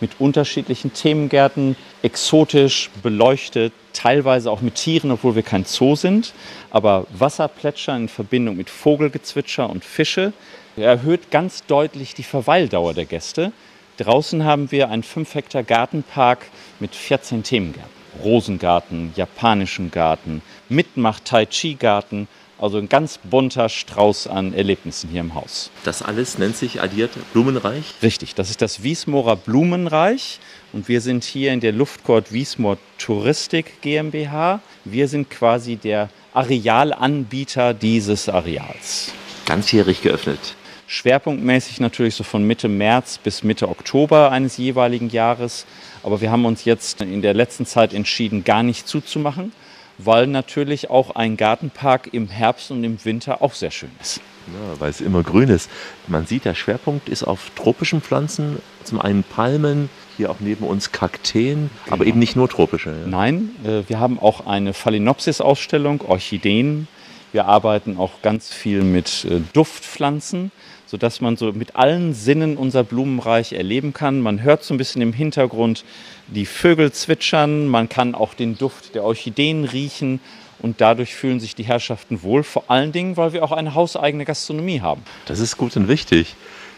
[0.02, 6.34] mit unterschiedlichen Themengärten, exotisch beleuchtet, teilweise auch mit Tieren, obwohl wir kein Zoo sind.
[6.70, 10.34] Aber Wasserplätschern in Verbindung mit Vogelgezwitscher und Fische
[10.76, 13.52] erhöht ganz deutlich die Verweildauer der Gäste.
[13.98, 16.46] Draußen haben wir einen 5 Hektar Gartenpark
[16.80, 18.02] mit 14 Themengärten.
[18.22, 22.28] Rosengarten, japanischen Garten, Mitmach-Tai-Chi-Garten
[22.62, 25.70] also ein ganz bunter Strauß an Erlebnissen hier im Haus.
[25.82, 27.94] Das alles nennt sich addiert Blumenreich?
[28.02, 30.38] Richtig, das ist das Wiesmoorer Blumenreich.
[30.72, 34.60] Und wir sind hier in der Luftcourt Wiesmoor Touristik GmbH.
[34.84, 39.12] Wir sind quasi der Arealanbieter dieses Areals.
[39.44, 40.54] Ganzjährig geöffnet.
[40.86, 45.66] Schwerpunktmäßig natürlich so von Mitte März bis Mitte Oktober eines jeweiligen Jahres.
[46.04, 49.52] Aber wir haben uns jetzt in der letzten Zeit entschieden, gar nicht zuzumachen,
[49.98, 54.20] weil natürlich auch ein Gartenpark im Herbst und im Winter auch sehr schön ist.
[54.48, 55.70] Ja, weil es immer grün ist.
[56.08, 60.90] Man sieht, der Schwerpunkt ist auf tropischen Pflanzen, zum einen Palmen, hier auch neben uns
[60.92, 61.94] Kakteen, genau.
[61.94, 62.90] aber eben nicht nur tropische.
[62.90, 63.06] Ja.
[63.06, 66.88] Nein, äh, wir haben auch eine Phalaenopsis-Ausstellung, Orchideen.
[67.30, 70.50] Wir arbeiten auch ganz viel mit äh, Duftpflanzen
[70.92, 74.20] sodass man so mit allen Sinnen unser Blumenreich erleben kann.
[74.20, 75.86] Man hört so ein bisschen im Hintergrund
[76.26, 80.20] die Vögel zwitschern, man kann auch den Duft der Orchideen riechen
[80.58, 84.26] und dadurch fühlen sich die Herrschaften wohl, vor allen Dingen, weil wir auch eine hauseigene
[84.26, 85.02] Gastronomie haben.
[85.24, 86.34] Das ist gut und wichtig.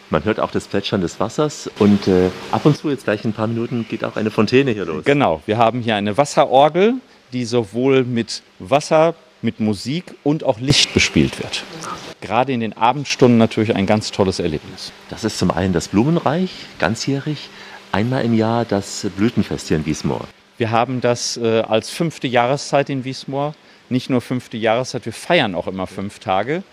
[0.09, 3.31] Man hört auch das Plätschern des Wassers und äh, ab und zu, jetzt gleich in
[3.31, 5.03] ein paar Minuten, geht auch eine Fontäne hier los.
[5.03, 6.93] Genau, wir haben hier eine Wasserorgel,
[7.33, 11.63] die sowohl mit Wasser, mit Musik und auch Licht bespielt wird.
[12.21, 14.91] Gerade in den Abendstunden natürlich ein ganz tolles Erlebnis.
[15.09, 17.49] Das ist zum einen das Blumenreich, ganzjährig,
[17.91, 20.27] einmal im Jahr das Blütenfest hier in Wiesmoor.
[20.57, 23.53] Wir haben das äh, als fünfte Jahreszeit in Wiesmoor.
[23.89, 26.63] Nicht nur fünfte Jahreszeit, wir feiern auch immer fünf Tage.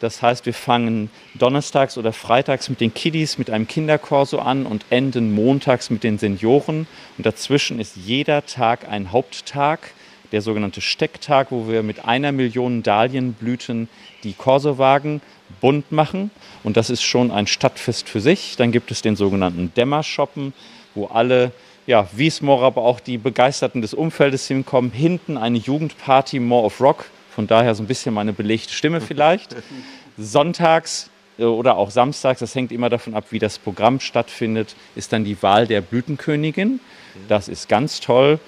[0.00, 4.84] Das heißt, wir fangen donnerstags oder freitags mit den Kiddies, mit einem Kinderkorso an und
[4.90, 6.86] enden montags mit den Senioren.
[7.16, 9.92] Und dazwischen ist jeder Tag ein Haupttag,
[10.32, 13.88] der sogenannte Stecktag, wo wir mit einer Million Dahlienblüten
[14.24, 15.20] die Korsowagen
[15.60, 16.30] bunt machen.
[16.64, 18.56] Und das ist schon ein Stadtfest für sich.
[18.56, 20.52] Dann gibt es den sogenannten Dämmershoppen,
[20.94, 21.52] wo alle
[21.86, 24.90] ja, Wiesmoor, aber auch die Begeisterten des Umfeldes hinkommen.
[24.90, 29.54] Hinten eine Jugendparty More of Rock, von daher so ein bisschen meine belegte Stimme vielleicht.
[30.18, 35.12] Sonntags äh, oder auch samstags, das hängt immer davon ab, wie das Programm stattfindet, ist
[35.12, 36.80] dann die Wahl der Blütenkönigin.
[37.28, 38.38] Das ist ganz toll.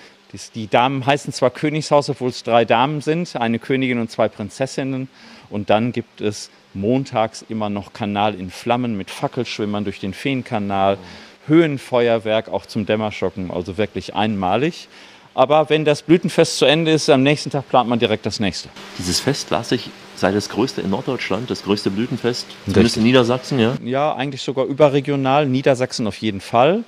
[0.54, 5.08] Die Damen heißen zwar Königshaus, obwohl es drei Damen sind, eine Königin und zwei Prinzessinnen.
[5.48, 10.98] Und dann gibt es montags immer noch Kanal in Flammen mit Fackelschwimmern durch den Feenkanal,
[11.46, 14.88] Höhenfeuerwerk auch zum Dämmerschocken, also wirklich einmalig.
[15.34, 18.68] Aber wenn das Blütenfest zu Ende ist, am nächsten Tag plant man direkt das nächste.
[18.98, 23.58] Dieses Fest las ich, sei das größte in Norddeutschland, das größte Blütenfest, zumindest in Niedersachsen,
[23.58, 23.74] ja?
[23.84, 26.82] Ja, eigentlich sogar überregional, Niedersachsen auf jeden Fall,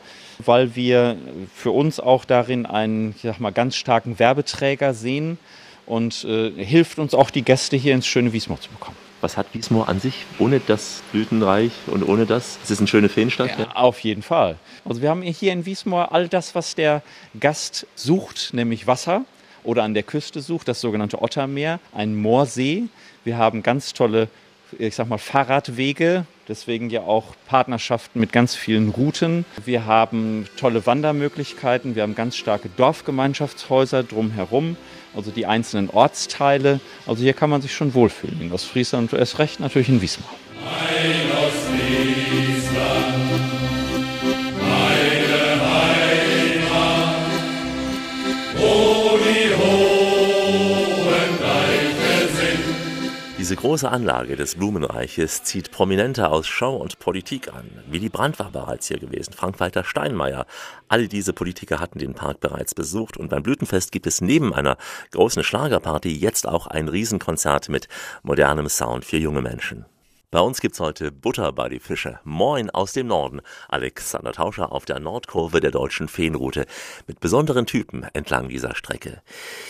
[0.46, 1.16] weil wir
[1.54, 5.38] für uns auch darin einen, ich sag mal, ganz starken Werbeträger sehen
[5.86, 8.96] und äh, hilft uns auch, die Gäste hier ins schöne Wiesmoor zu bekommen.
[9.20, 12.58] Was hat Wiesmoor an sich ohne das Blütenreich und ohne das?
[12.62, 13.58] Ist es eine schöne Feenstadt?
[13.58, 14.56] Ja, auf jeden Fall.
[14.84, 17.02] Also wir haben hier in Wiesmoor all das, was der
[17.38, 19.24] Gast sucht, nämlich Wasser
[19.62, 22.84] oder an der Küste sucht, das sogenannte Ottermeer, ein Moorsee.
[23.24, 24.28] Wir haben ganz tolle,
[24.78, 29.44] ich sag mal, Fahrradwege, deswegen ja auch Partnerschaften mit ganz vielen Routen.
[29.64, 34.76] Wir haben tolle Wandermöglichkeiten, wir haben ganz starke Dorfgemeinschaftshäuser drumherum
[35.14, 36.80] also die einzelnen Ortsteile.
[37.06, 40.30] Also hier kann man sich schon wohlfühlen in Ostfriesland und erst recht natürlich in Wismar.
[53.50, 57.68] Diese große Anlage des Blumenreiches zieht Prominente aus Show und Politik an.
[57.88, 60.46] Willy Brandt war bereits hier gewesen, Frank-Walter Steinmeier.
[60.86, 64.76] All diese Politiker hatten den Park bereits besucht und beim Blütenfest gibt es neben einer
[65.10, 67.88] großen Schlagerparty jetzt auch ein Riesenkonzert mit
[68.22, 69.84] modernem Sound für junge Menschen.
[70.32, 72.20] Bei uns gibt's heute Butter bei die Fische.
[72.22, 73.40] Moin aus dem Norden.
[73.68, 76.66] Alexander Tauscher auf der Nordkurve der deutschen Feenroute
[77.08, 79.22] mit besonderen Typen entlang dieser Strecke.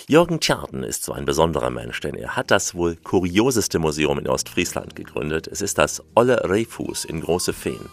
[0.07, 4.29] Jürgen Tjarten ist so ein besonderer Mensch, denn er hat das wohl kurioseste Museum in
[4.29, 5.49] Ostfriesland gegründet.
[5.49, 7.89] Es ist das Olle Rehfuß in Große Feen.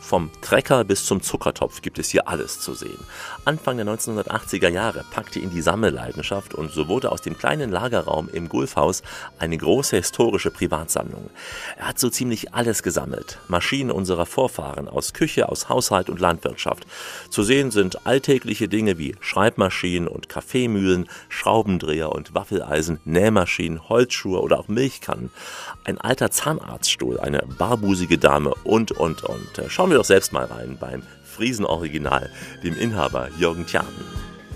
[0.00, 2.98] Vom Trecker bis zum Zuckertopf gibt es hier alles zu sehen.
[3.44, 8.28] Anfang der 1980er Jahre packte ihn die Sammelleidenschaft und so wurde aus dem kleinen Lagerraum
[8.32, 9.02] im Gulfhaus
[9.38, 11.30] eine große historische Privatsammlung.
[11.76, 13.38] Er hat so ziemlich alles gesammelt.
[13.48, 16.86] Maschinen unserer Vorfahren aus Küche, aus Haushalt und Landwirtschaft.
[17.30, 24.58] Zu sehen sind alltägliche Dinge wie Schreibmaschinen und Kaffeemühlen, Schraubendreher und Waffeleisen, Nähmaschinen, Holzschuhe oder
[24.58, 25.30] auch Milchkannen.
[25.84, 29.62] Ein alter Zahnarztstuhl, eine barbusige Dame und, und, und.
[29.68, 32.30] Schauen wir doch selbst mal rein beim Friesen-Original,
[32.62, 34.04] dem Inhaber Jürgen Tjarten.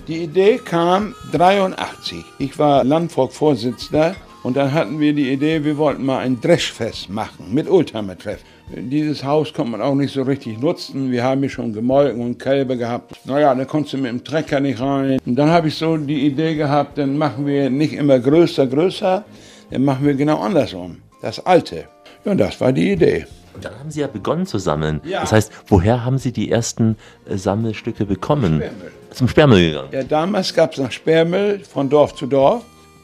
[0.07, 2.25] Die Idee kam 83.
[2.37, 7.53] Ich war Landvolk-Vorsitzender und dann hatten wir die Idee, wir wollten mal ein Dreschfest machen
[7.53, 8.39] mit Oldtimer-Treff.
[8.75, 11.11] Dieses Haus konnte man auch nicht so richtig nutzen.
[11.11, 13.15] Wir haben hier schon Gemolken und Kälber gehabt.
[13.25, 15.19] Naja, da konntest du mit dem Trecker nicht rein.
[15.25, 19.23] Und dann habe ich so die Idee gehabt, dann machen wir nicht immer größer, größer,
[19.69, 20.97] dann machen wir genau andersrum.
[21.21, 21.85] Das Alte.
[22.25, 23.25] Ja, und das war die Idee.
[23.53, 25.01] Und dann haben Sie ja begonnen zu sammeln.
[25.03, 25.21] Ja.
[25.21, 26.97] Das heißt, woher haben Sie die ersten
[27.29, 28.55] äh, Sammelstücke bekommen?
[28.57, 28.91] Sperrmüll.
[29.11, 29.89] Zum Sperrmüll gegangen.
[29.91, 32.63] Ja, damals gab es noch Sperrmüll von Dorf zu Dorf.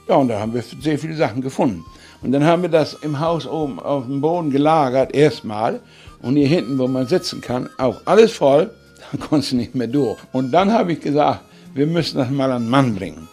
[0.09, 1.85] Ja, und da haben wir sehr viele Sachen gefunden.
[2.23, 5.81] Und dann haben wir das im Haus oben auf dem Boden gelagert, erstmal.
[6.23, 8.71] Und hier hinten, wo man sitzen kann, auch alles voll.
[9.11, 10.19] Da konntest du nicht mehr durch.
[10.33, 11.41] Und dann habe ich gesagt,
[11.73, 13.27] wir müssen das mal an den Mann bringen.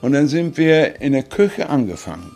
[0.00, 2.30] Und dann sind wir in der Küche angefangen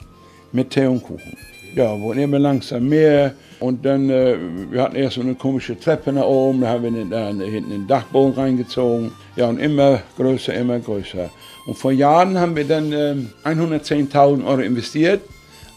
[0.52, 1.36] mit Tee und Kuchen.
[1.74, 3.32] Ja, wurden immer langsam mehr.
[3.60, 4.36] Und dann, äh,
[4.70, 7.86] wir hatten erst so eine komische Treppe nach oben, da haben wir da hinten den
[7.86, 9.12] Dachboden reingezogen.
[9.36, 11.30] Ja, und immer größer, immer größer.
[11.64, 15.22] Und vor Jahren haben wir dann ähm, 110.000 Euro investiert,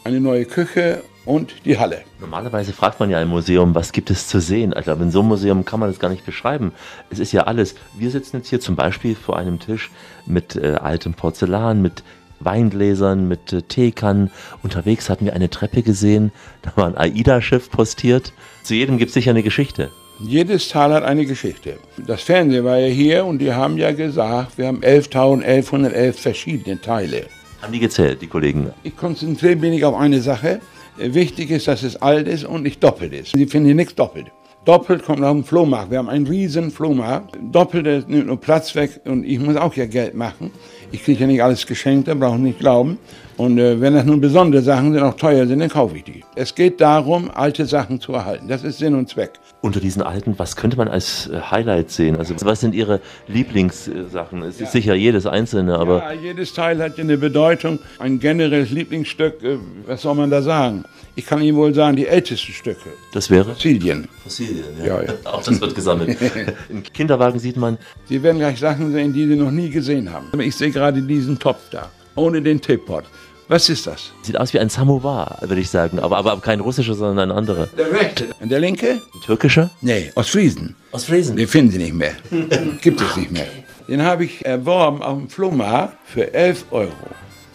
[0.04, 2.02] eine neue Küche und die Halle.
[2.20, 4.74] Normalerweise fragt man ja im Museum, was gibt es zu sehen?
[4.74, 6.72] Also in so einem Museum kann man das gar nicht beschreiben.
[7.10, 7.76] Es ist ja alles.
[7.98, 9.92] Wir sitzen jetzt hier zum Beispiel vor einem Tisch
[10.26, 12.04] mit äh, altem Porzellan, mit
[12.40, 14.32] Weingläsern, mit äh, Teekannen.
[14.64, 16.32] Unterwegs hatten wir eine Treppe gesehen,
[16.62, 18.34] da war ein AIDA-Schiff postiert.
[18.64, 19.92] Zu jedem gibt es sicher eine Geschichte.
[20.20, 21.78] Jedes Tal hat eine Geschichte.
[22.08, 27.26] Das Fernsehen war ja hier und die haben ja gesagt, wir haben 11.1111 verschiedene Teile.
[27.62, 28.72] Haben die gezählt, die Kollegen?
[28.84, 30.62] Ich konzentriere mich nicht auf eine Sache.
[30.98, 33.34] Wichtig ist, dass es alt ist und nicht doppelt ist.
[33.36, 34.28] Sie finden hier nichts doppelt.
[34.64, 35.92] Doppelt kommt auf den Flohmarkt.
[35.92, 37.38] Wir haben einen riesen Flohmarkt.
[37.52, 40.52] Doppelt nimmt nur Platz weg und ich muss auch ja Geld machen.
[40.92, 42.98] Ich kriege ja nicht alles geschenkt, da brauchen nicht glauben.
[43.38, 46.24] Und äh, wenn das nun besondere Sachen sind, auch teuer sind, dann kaufe ich die.
[46.36, 48.48] Es geht darum, alte Sachen zu erhalten.
[48.48, 49.32] Das ist Sinn und Zweck.
[49.62, 52.16] Unter diesen alten, was könnte man als äh, Highlight sehen?
[52.16, 54.42] Also was sind Ihre Lieblingssachen?
[54.44, 57.80] Es ist sicher jedes einzelne, aber Ja, jedes Teil hat ja eine Bedeutung.
[58.00, 60.86] Ein generelles Lieblingsstück, äh, was soll man da sagen?
[61.16, 62.90] Ich kann Ihnen wohl sagen, die ältesten Stücke.
[63.14, 64.08] das wäre Fossilien.
[64.24, 64.66] Fossilien.
[64.84, 65.14] Ja, ja.
[65.26, 66.18] Auch das wird gesammelt.
[66.70, 70.28] Im Kinderwagen sieht man Sie werden gleich Sachen sehen, die Sie noch nie gesehen haben.
[70.42, 73.04] Ich sehe gerade diesen Topf da, ohne den Teepot.
[73.48, 74.12] Was ist das?
[74.24, 76.00] Sieht aus wie ein Samovar, würde ich sagen.
[76.00, 77.68] Aber, aber kein russischer, sondern ein anderer.
[77.78, 78.30] Der rechte.
[78.40, 79.02] Und der linke?
[79.14, 79.70] Ein türkischer?
[79.82, 80.76] Nee, aus Friesen.
[80.92, 81.36] Aus Friesen?
[81.36, 82.14] Den finden Sie nicht mehr.
[82.82, 83.48] Gibt es nicht mehr.
[83.88, 86.92] Den habe ich erworben auf dem Flohmarkt für 11 Euro.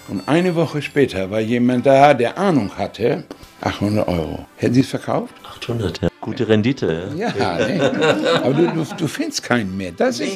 [0.06, 3.24] Und eine Woche später war jemand da, der Ahnung hatte,
[3.60, 4.46] 800 Euro.
[4.56, 5.34] Hätten Sie es verkauft?
[5.44, 6.09] 800, ja.
[6.20, 7.12] Gute Rendite.
[7.16, 7.32] Ja,
[7.66, 7.80] nee.
[7.80, 9.92] aber du, du, du findest keinen mehr.
[9.92, 10.32] Das ist,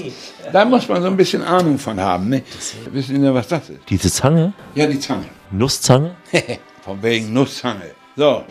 [0.50, 2.30] da muss man so ein bisschen Ahnung von haben.
[2.30, 2.42] Ne?
[2.90, 3.80] Wissen Sie, was das ist?
[3.88, 4.54] Diese Zange?
[4.74, 5.26] Ja, die Zange.
[5.50, 6.16] Nusszange?
[6.82, 7.92] Von wegen Nusszange.
[8.16, 8.44] So.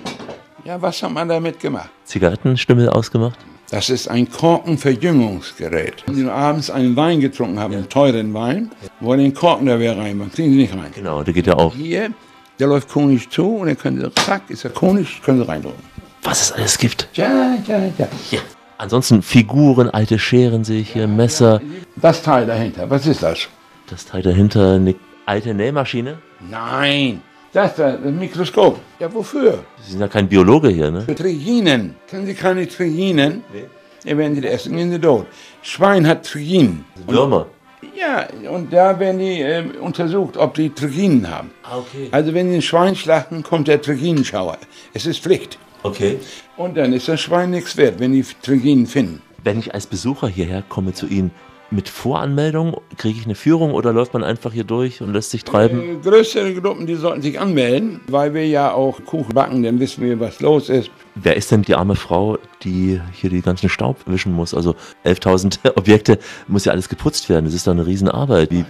[0.63, 1.89] Ja, was hat man damit gemacht?
[2.05, 3.37] Zigarettenstümmel ausgemacht?
[3.69, 6.03] Das ist ein Korkenverjüngungsgerät.
[6.05, 9.97] Wenn Sie abends einen Wein getrunken haben, einen teuren Wein, wo den Korken da wieder
[9.97, 10.91] rein, kriegen Sie nicht rein.
[10.93, 11.73] Genau, der geht ja auf.
[11.75, 12.11] Hier,
[12.59, 15.92] der läuft konisch zu und dann können Sie, zack, ist er konisch, können Sie reindrücken.
[16.23, 17.07] Was es alles gibt.
[17.13, 18.07] Ja, ja, ja.
[18.31, 18.39] Ja.
[18.77, 21.61] Ansonsten Figuren, alte Scheren sehe ich hier, Messer.
[21.95, 23.47] Das Teil dahinter, was ist das?
[23.89, 24.95] Das Teil dahinter, eine
[25.25, 26.17] alte Nähmaschine.
[26.49, 27.21] Nein,
[27.51, 28.79] das da, das Mikroskop.
[28.99, 29.63] Ja, wofür?
[29.83, 31.01] Sie sind ja kein Biologe hier, ne?
[31.01, 31.95] Für Triginen.
[32.07, 33.43] Kennen Sie keine Triginen?
[33.53, 33.65] Nee.
[34.09, 35.27] Ja, wenn Sie essen, gehen Sie tot.
[35.61, 36.83] Schwein hat Triginen.
[37.07, 37.47] Würmer.
[37.95, 41.51] Ja, und da werden die äh, untersucht, ob die Triginen haben.
[41.63, 42.07] Ah, okay.
[42.11, 44.57] Also wenn Sie ein Schwein schlachten, kommt der Triginenschauer.
[44.93, 45.57] Es ist Pflicht.
[45.83, 46.19] Okay.
[46.57, 49.21] Und dann ist das Schwein nichts wert, wenn die Triginen finden.
[49.43, 51.31] Wenn ich als Besucher hierher komme zu Ihnen,
[51.73, 55.43] mit Voranmeldung, kriege ich eine Führung oder läuft man einfach hier durch und lässt sich
[55.43, 55.81] treiben?
[55.81, 60.03] Äh, größere Gruppen, die sollten sich anmelden, weil wir ja auch Kuchen backen, dann wissen
[60.03, 60.91] wir, was los ist.
[61.15, 64.53] Wer ist denn die arme Frau, die hier die ganzen Staub wischen muss?
[64.53, 67.45] Also 11.000 Objekte, muss ja alles geputzt werden.
[67.45, 68.51] Das ist doch eine Riesenarbeit.
[68.51, 68.65] Wie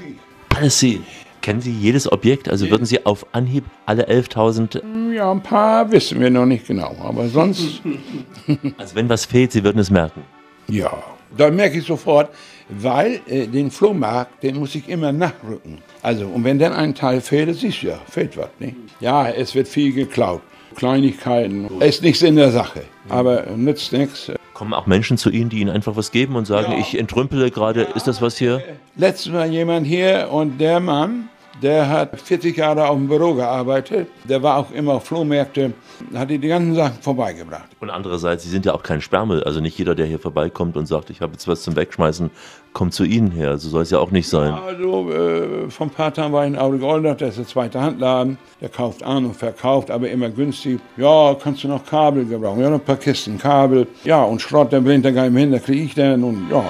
[0.56, 1.02] alles Sie?
[1.44, 2.48] Kennen Sie jedes Objekt?
[2.48, 5.14] Also würden Sie auf Anhieb alle 11.000...
[5.14, 7.82] Ja, ein paar wissen wir noch nicht genau, aber sonst...
[8.78, 10.22] Also wenn was fehlt, Sie würden es merken.
[10.70, 11.04] Ja,
[11.38, 12.30] da merke ich sofort,
[12.70, 15.80] weil äh, den Flohmarkt, den muss ich immer nachrücken.
[16.02, 18.50] Also, und wenn dann ein Teil fehlt, das siehst du ja, fehlt was.
[18.60, 18.74] Ne?
[19.02, 20.42] Ja, es wird viel geklaut.
[20.76, 21.70] Kleinigkeiten.
[21.82, 24.32] Ist nichts in der Sache, aber nützt nichts.
[24.54, 27.82] Kommen auch Menschen zu Ihnen, die Ihnen einfach was geben und sagen, ich entrümpele gerade,
[27.96, 28.64] ist das was hier?
[28.96, 31.30] Letztes Mal jemand hier und der Mann,
[31.62, 34.08] der hat 40 Jahre auf dem Büro gearbeitet.
[34.24, 35.74] Der war auch immer auf Flohmärkte,
[36.14, 37.70] hat die ganzen Sachen vorbeigebracht.
[37.80, 39.44] Und andererseits, Sie sind ja auch kein Sperrmüll.
[39.44, 42.32] Also nicht jeder, der hier vorbeikommt und sagt, ich habe jetzt was zum Wegschmeißen,
[42.74, 43.58] kommt zu Ihnen her.
[43.58, 44.54] So soll es ja auch nicht sein.
[44.54, 47.82] Also äh, vor ein paar Tagen war ich in Audi Goldert, das ist ein zweiter
[47.82, 48.38] Handladen.
[48.60, 50.80] Der kauft an und verkauft, aber immer günstig.
[50.98, 52.62] Ja, kannst du noch Kabel gebrauchen?
[52.62, 53.88] Ja, noch ein paar Kisten Kabel.
[54.04, 56.48] Ja, und Schrott, der bringt er gar nicht mehr hin, da kriege ich dann und
[56.50, 56.64] ja.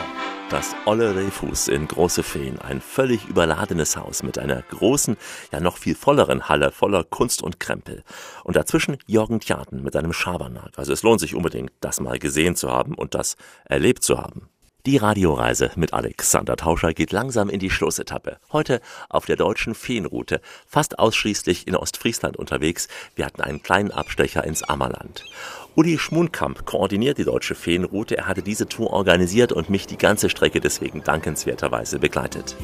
[0.54, 5.18] Das Olle Rehfuß in Große Feen, ein völlig überladenes Haus mit einer großen,
[5.52, 8.04] ja noch viel volleren Halle voller Kunst und Krempel.
[8.44, 10.74] Und dazwischen Jürgen Tjaten mit einem Schabernack.
[10.78, 13.36] Also es lohnt sich unbedingt, das mal gesehen zu haben und das
[13.66, 14.48] erlebt zu haben.
[14.86, 18.36] Die Radioreise mit Alexander Tauscher geht langsam in die Schlussetappe.
[18.52, 22.90] Heute auf der deutschen Feenroute, fast ausschließlich in Ostfriesland unterwegs.
[23.16, 25.24] Wir hatten einen kleinen Abstecher ins Ammerland.
[25.76, 28.18] Uli Schmunkamp koordiniert die deutsche Feenroute.
[28.18, 32.58] Er hatte diese Tour organisiert und mich die ganze Strecke deswegen dankenswerterweise begleitet.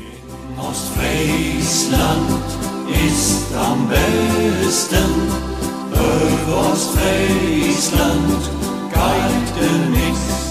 [0.58, 2.44] Ostfriesland
[3.08, 5.08] ist am besten.
[6.52, 8.50] Ostfriesland
[8.92, 10.49] geht nichts.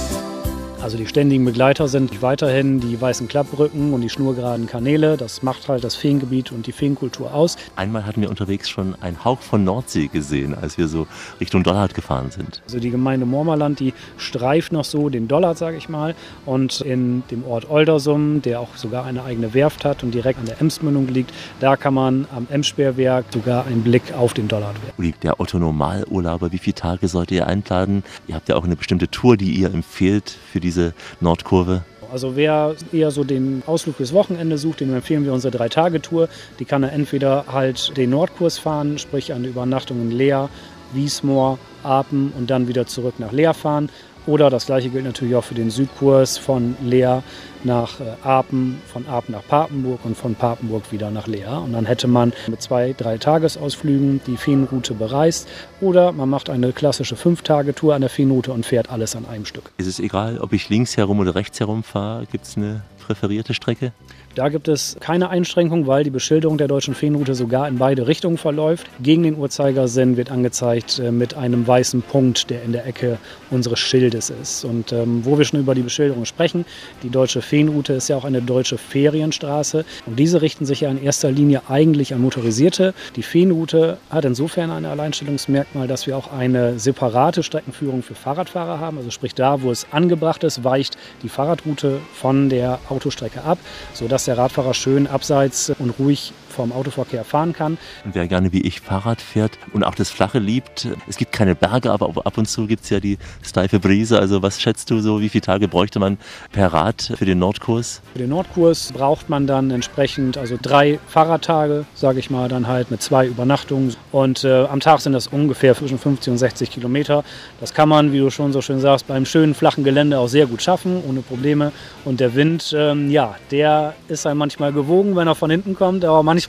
[0.81, 5.17] Also die ständigen Begleiter sind weiterhin die weißen Klappbrücken und die schnurgeraden Kanäle.
[5.17, 7.57] Das macht halt das Feengebiet und die Feenkultur aus.
[7.75, 11.09] Einmal hatten wir unterwegs schon einen Hauch von Nordsee gesehen, als wir so
[11.41, 12.63] Richtung Dollard gefahren sind.
[12.65, 16.15] Also die Gemeinde Mormerland, die streift noch so den Dollard, sage ich mal.
[16.47, 20.47] Und in dem Ort Oldersum, der auch sogar eine eigene Werft hat und direkt an
[20.47, 24.95] der Emsmündung liegt, da kann man am Emsperrwerk sogar einen Blick auf den Dollard werfen.
[24.97, 28.05] Uli, der Otto Normalurlauber, wie viele Tage sollt ihr einplanen?
[28.29, 31.83] Ihr habt ja auch eine bestimmte Tour, die ihr empfehlt für diese Nordkurve.
[32.13, 36.29] Also wer eher so den Ausflug fürs Wochenende sucht, dem empfehlen wir unsere Drei-Tage-Tour.
[36.59, 40.49] Die kann er entweder halt den Nordkurs fahren, sprich eine Übernachtung in Leer,
[40.93, 43.91] Wiesmoor, Apen und dann wieder zurück nach Leer fahren.
[44.29, 47.23] Oder das gleiche gilt natürlich auch für den Südkurs von Leer
[47.65, 51.63] nach äh, Apen, von Apen nach Papenburg und von Papenburg wieder nach Leer.
[51.63, 55.49] Und dann hätte man mit zwei, drei Tagesausflügen die Feenroute bereist.
[55.81, 59.73] Oder man macht eine klassische Fünf-Tage-Tour an der Feenroute und fährt alles an einem Stück.
[59.79, 62.27] Ist es egal, ob ich links herum oder rechts herum fahre?
[62.31, 63.93] Gibt es eine präferierte Strecke?
[64.39, 68.39] Da gibt es keine Einschränkung, weil die Beschilderung der deutschen Feenroute sogar in beide Richtungen
[68.39, 68.87] verläuft.
[69.03, 73.19] Gegen den Uhrzeigersinn wird angezeigt äh, mit einem weißen Punkt, der in der Ecke
[73.51, 74.65] unseres Schildes ist.
[74.65, 76.65] Und ähm, wo wir schon über die Beschilderung sprechen,
[77.03, 79.85] die deutsche Feenroute ist ja auch eine deutsche Ferienstraße.
[80.07, 82.95] Und diese richten sich ja in erster Linie eigentlich an Motorisierte.
[83.17, 88.99] Die Feenroute hat insofern ein Alleinstellungsmerkmal, dass wir auch eine separate Streckenführung für Fahrradfahrer haben.
[88.99, 93.59] Also sprich da, wo es angebracht ist, weicht die Fahrradroute von der Autostrecke ab,
[93.95, 97.79] sodass der Radfahrer schön abseits und ruhig vom Autoverkehr fahren kann.
[98.05, 101.55] Und wer gerne wie ich Fahrrad fährt und auch das Flache liebt, es gibt keine
[101.55, 104.19] Berge, aber ab und zu gibt es ja die steife Brise.
[104.19, 106.19] Also was schätzt du so, wie viele Tage bräuchte man
[106.51, 108.03] per Rad für den Nordkurs?
[108.13, 112.91] Für den Nordkurs braucht man dann entsprechend also drei Fahrradtage, sage ich mal, dann halt
[112.91, 113.95] mit zwei Übernachtungen.
[114.11, 117.23] Und äh, am Tag sind das ungefähr zwischen 50 und 60 Kilometer.
[117.61, 120.47] Das kann man, wie du schon so schön sagst, beim schönen flachen Gelände auch sehr
[120.47, 121.71] gut schaffen, ohne Probleme.
[122.05, 126.05] Und der Wind, ähm, ja, der ist einem manchmal gewogen, wenn er von hinten kommt,
[126.05, 126.48] aber manchmal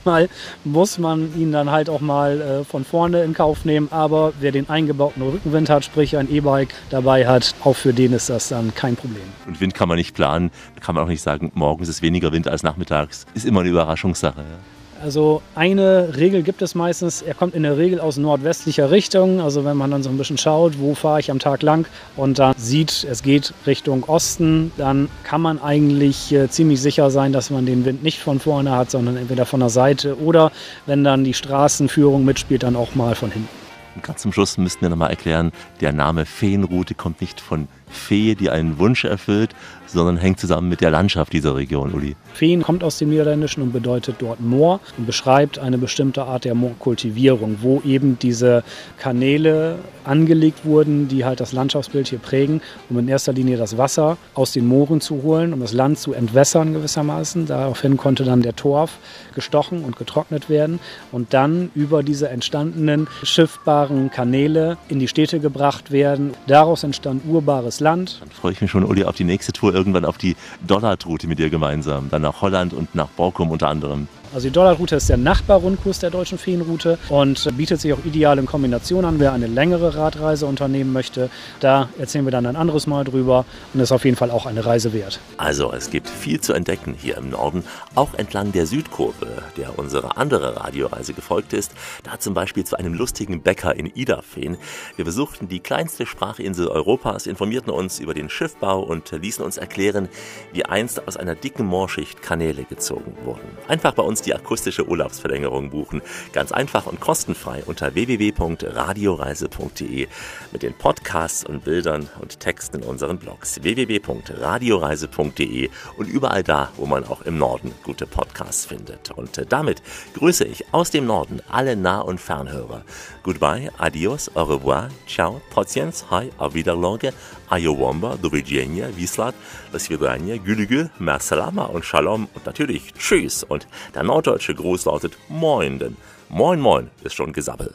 [0.64, 3.88] muss man ihn dann halt auch mal äh, von vorne in Kauf nehmen.
[3.90, 8.30] Aber wer den eingebauten Rückenwind hat, sprich ein E-Bike dabei hat, auch für den ist
[8.30, 9.22] das dann kein Problem.
[9.46, 12.48] Und Wind kann man nicht planen, kann man auch nicht sagen, morgens ist weniger Wind
[12.48, 13.26] als nachmittags.
[13.34, 14.40] Ist immer eine Überraschungssache.
[14.40, 14.79] Ja.
[15.02, 19.40] Also eine Regel gibt es meistens, er kommt in der Regel aus nordwestlicher Richtung.
[19.40, 21.86] Also wenn man dann so ein bisschen schaut, wo fahre ich am Tag lang
[22.16, 27.32] und dann sieht, es geht Richtung Osten, dann kann man eigentlich äh, ziemlich sicher sein,
[27.32, 30.52] dass man den Wind nicht von vorne hat, sondern entweder von der Seite oder
[30.84, 33.48] wenn dann die Straßenführung mitspielt, dann auch mal von hinten.
[33.94, 38.34] Und ganz zum Schluss müssten wir nochmal erklären, der Name Feenroute kommt nicht von Fee,
[38.34, 39.54] die einen Wunsch erfüllt,
[39.92, 42.16] sondern hängt zusammen mit der Landschaft dieser Region, Uli.
[42.32, 46.54] Feen kommt aus dem Niederländischen und bedeutet dort Moor und beschreibt eine bestimmte Art der
[46.54, 48.62] Moorkultivierung, wo eben diese
[48.98, 54.16] Kanäle angelegt wurden, die halt das Landschaftsbild hier prägen, um in erster Linie das Wasser
[54.34, 57.46] aus den Mooren zu holen, um das Land zu entwässern gewissermaßen.
[57.46, 58.98] Daraufhin konnte dann der Torf
[59.34, 60.80] gestochen und getrocknet werden
[61.12, 66.32] und dann über diese entstandenen schiffbaren Kanäle in die Städte gebracht werden.
[66.46, 68.18] Daraus entstand urbares Land.
[68.20, 71.38] Dann freue ich mich schon, Uli, auf die nächste Tour, irgendwann auf die Dollardroute mit
[71.38, 72.08] dir gemeinsam.
[72.10, 74.08] Dann nach Holland und nach Borkum unter anderem.
[74.32, 78.46] Also die Dollarroute ist der Nachbarrundkurs der deutschen Feenroute und bietet sich auch ideal in
[78.46, 81.30] Kombination an, wer eine längere Radreise unternehmen möchte.
[81.58, 84.64] Da erzählen wir dann ein anderes Mal drüber und ist auf jeden Fall auch eine
[84.64, 85.18] Reise wert.
[85.36, 87.64] Also es gibt viel zu entdecken hier im Norden,
[87.96, 89.26] auch entlang der Südkurve,
[89.56, 91.72] der unsere andere Radioreise gefolgt ist.
[92.04, 94.58] Da zum Beispiel zu einem lustigen Bäcker in Idafeen.
[94.94, 100.08] Wir besuchten die kleinste Sprachinsel Europas, informierten uns über den Schiffbau und ließen uns erklären,
[100.52, 103.40] wie einst aus einer dicken Moorschicht Kanäle gezogen wurden.
[103.66, 106.02] Einfach bei uns die akustische Urlaubsverlängerung buchen.
[106.32, 110.06] Ganz einfach und kostenfrei unter www.radioreise.de
[110.52, 116.86] mit den Podcasts und Bildern und Texten in unseren Blogs www.radioreise.de und überall da, wo
[116.86, 119.10] man auch im Norden gute Podcasts findet.
[119.10, 119.82] Und damit
[120.14, 122.82] grüße ich aus dem Norden alle Nah- und Fernhörer.
[123.22, 127.12] Goodbye, adios, au revoir, ciao, patience, hi, auf Wiederlage,
[127.50, 129.34] Ayowamba, do widzenia, Wislat,
[129.72, 133.42] do Svidania, Gülügül, Mersalama und Shalom und natürlich Tschüss.
[133.42, 135.96] Und der norddeutsche Gruß lautet Moin, denn
[136.28, 137.74] Moin Moin ist schon Gesabbel.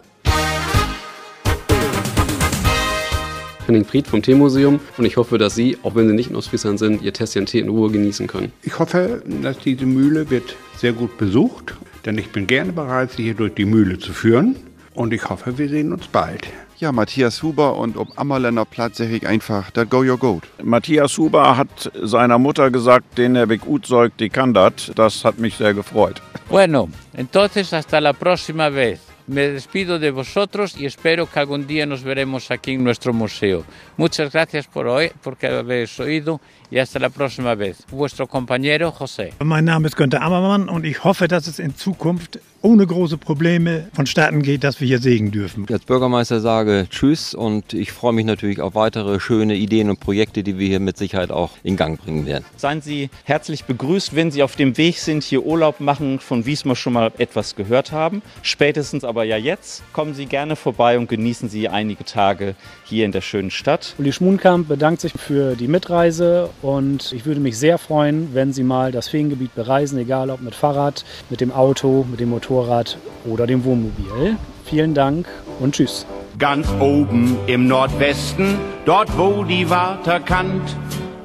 [3.65, 6.79] Henning Priet vom Teemuseum und ich hoffe, dass Sie, auch wenn Sie nicht in Ostfriesland
[6.79, 8.53] sind, Ihr Tässchen Tee in Ruhe genießen können.
[8.61, 13.23] Ich hoffe, dass diese Mühle wird sehr gut besucht, denn ich bin gerne bereit, Sie
[13.23, 14.55] hier durch die Mühle zu führen
[14.93, 16.47] und ich hoffe, wir sehen uns bald.
[16.77, 20.43] Ja, Matthias Huber und ob Ammerländer Platz ich einfach, that go your goat.
[20.61, 24.91] Matthias Huber hat seiner Mutter gesagt, den er weg gut säugt, die kann das.
[24.93, 26.21] Das hat mich sehr gefreut.
[26.49, 28.99] Bueno, entonces hasta la próxima vez.
[29.27, 33.63] Me despido de vosotros y espero que algún día nos veremos aquí en nuestro museo.
[33.97, 36.41] Muchas gracias por hoy, porque habéis oído
[36.71, 37.77] y hasta la próxima vez.
[37.91, 39.31] Vuestro compañero José.
[39.43, 43.89] Mein Name ist Günther Ammermann und ich hoffe, dass es in Zukunft ohne große Probleme
[43.93, 45.67] vonstatten geht, dass wir hier sägen dürfen.
[45.71, 50.41] Als Bürgermeister sage Tschüss und ich freue mich natürlich auf weitere schöne Ideen und Projekte,
[50.41, 52.43] die wir hier mit Sicherheit auch in Gang bringen werden.
[52.57, 56.75] Seien Sie herzlich begrüßt, wenn Sie auf dem Weg sind, hier Urlaub machen, von Wiesmoor
[56.75, 58.23] schon mal etwas gehört haben.
[58.41, 59.83] Spätestens aber ja jetzt.
[59.93, 63.93] Kommen Sie gerne vorbei und genießen Sie einige Tage hier in der schönen Stadt.
[63.99, 68.63] Uli Schmunkamp bedankt sich für die Mitreise und ich würde mich sehr freuen, wenn Sie
[68.63, 73.47] mal das Feengebiet bereisen, egal ob mit Fahrrad, mit dem Auto, mit dem Motorrad oder
[73.47, 74.37] dem Wohnmobil.
[74.65, 75.27] Vielen Dank
[75.59, 76.05] und tschüss.
[76.39, 80.75] Ganz oben im Nordwesten, dort wo die Warter kannt,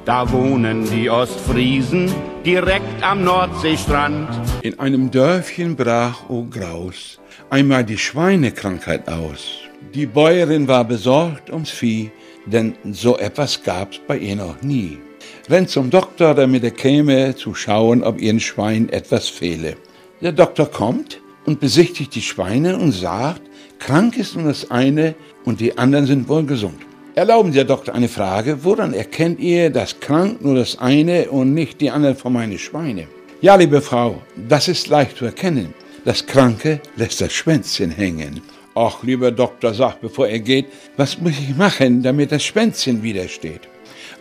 [0.05, 2.11] da wohnen die Ostfriesen
[2.45, 4.29] direkt am Nordseestrand.
[4.61, 7.19] In einem Dörfchen brach, o Graus,
[7.49, 9.59] einmal die Schweinekrankheit aus.
[9.93, 12.11] Die Bäuerin war besorgt ums Vieh,
[12.45, 14.99] denn so etwas gab's bei ihr noch nie.
[15.51, 19.75] Rennt zum Doktor, damit er käme, zu schauen, ob ihren Schwein etwas fehle.
[20.21, 23.41] Der Doktor kommt und besichtigt die Schweine und sagt,
[23.77, 26.79] krank ist nur das eine und die anderen sind wohl gesund.
[27.15, 28.63] Erlauben Sie, Herr Doktor, eine Frage.
[28.63, 33.07] Woran erkennt ihr, dass krank nur das eine und nicht die anderen von meinen Schweine?
[33.41, 35.73] Ja, liebe Frau, das ist leicht zu erkennen.
[36.05, 38.39] Das Kranke lässt das Schwänzchen hängen.
[38.73, 43.67] Ach, lieber Doktor, sagt, bevor er geht, was muss ich machen, damit das Schwänzchen widersteht?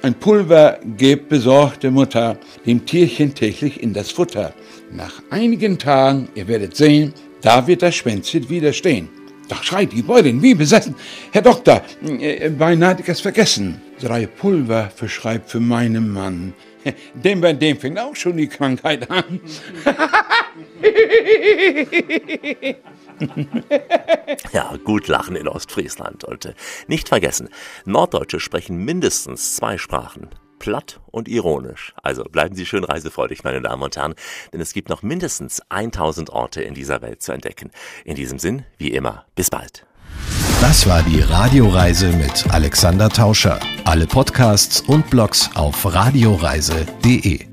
[0.02, 4.54] Ein Pulver gibt besorgte Mutter dem Tierchen täglich in das Futter.
[4.90, 9.10] Nach einigen Tagen, ihr werdet sehen, da wird das Schwänzchen widerstehen.
[9.48, 10.94] Da schreit die Bäuerin wie besessen.
[11.32, 13.82] Herr Doktor, äh, beinahe hatte ich es vergessen.
[14.00, 16.54] Drei Pulver verschreibt für meinen Mann.
[17.14, 19.38] Dem bei dem fängt auch schon die Krankheit an.
[24.52, 26.24] ja, gut lachen in Ostfriesland.
[26.24, 26.54] Äh,
[26.86, 27.48] nicht vergessen,
[27.84, 30.30] Norddeutsche sprechen mindestens zwei Sprachen.
[30.58, 31.94] Platt und ironisch.
[32.02, 34.14] Also bleiben Sie schön reisefreudig, meine Damen und Herren,
[34.52, 37.70] denn es gibt noch mindestens 1000 Orte in dieser Welt zu entdecken.
[38.04, 39.86] In diesem Sinn, wie immer, bis bald.
[40.60, 43.58] Das war die Radioreise mit Alexander Tauscher.
[43.84, 47.49] Alle Podcasts und Blogs auf radioreise.de.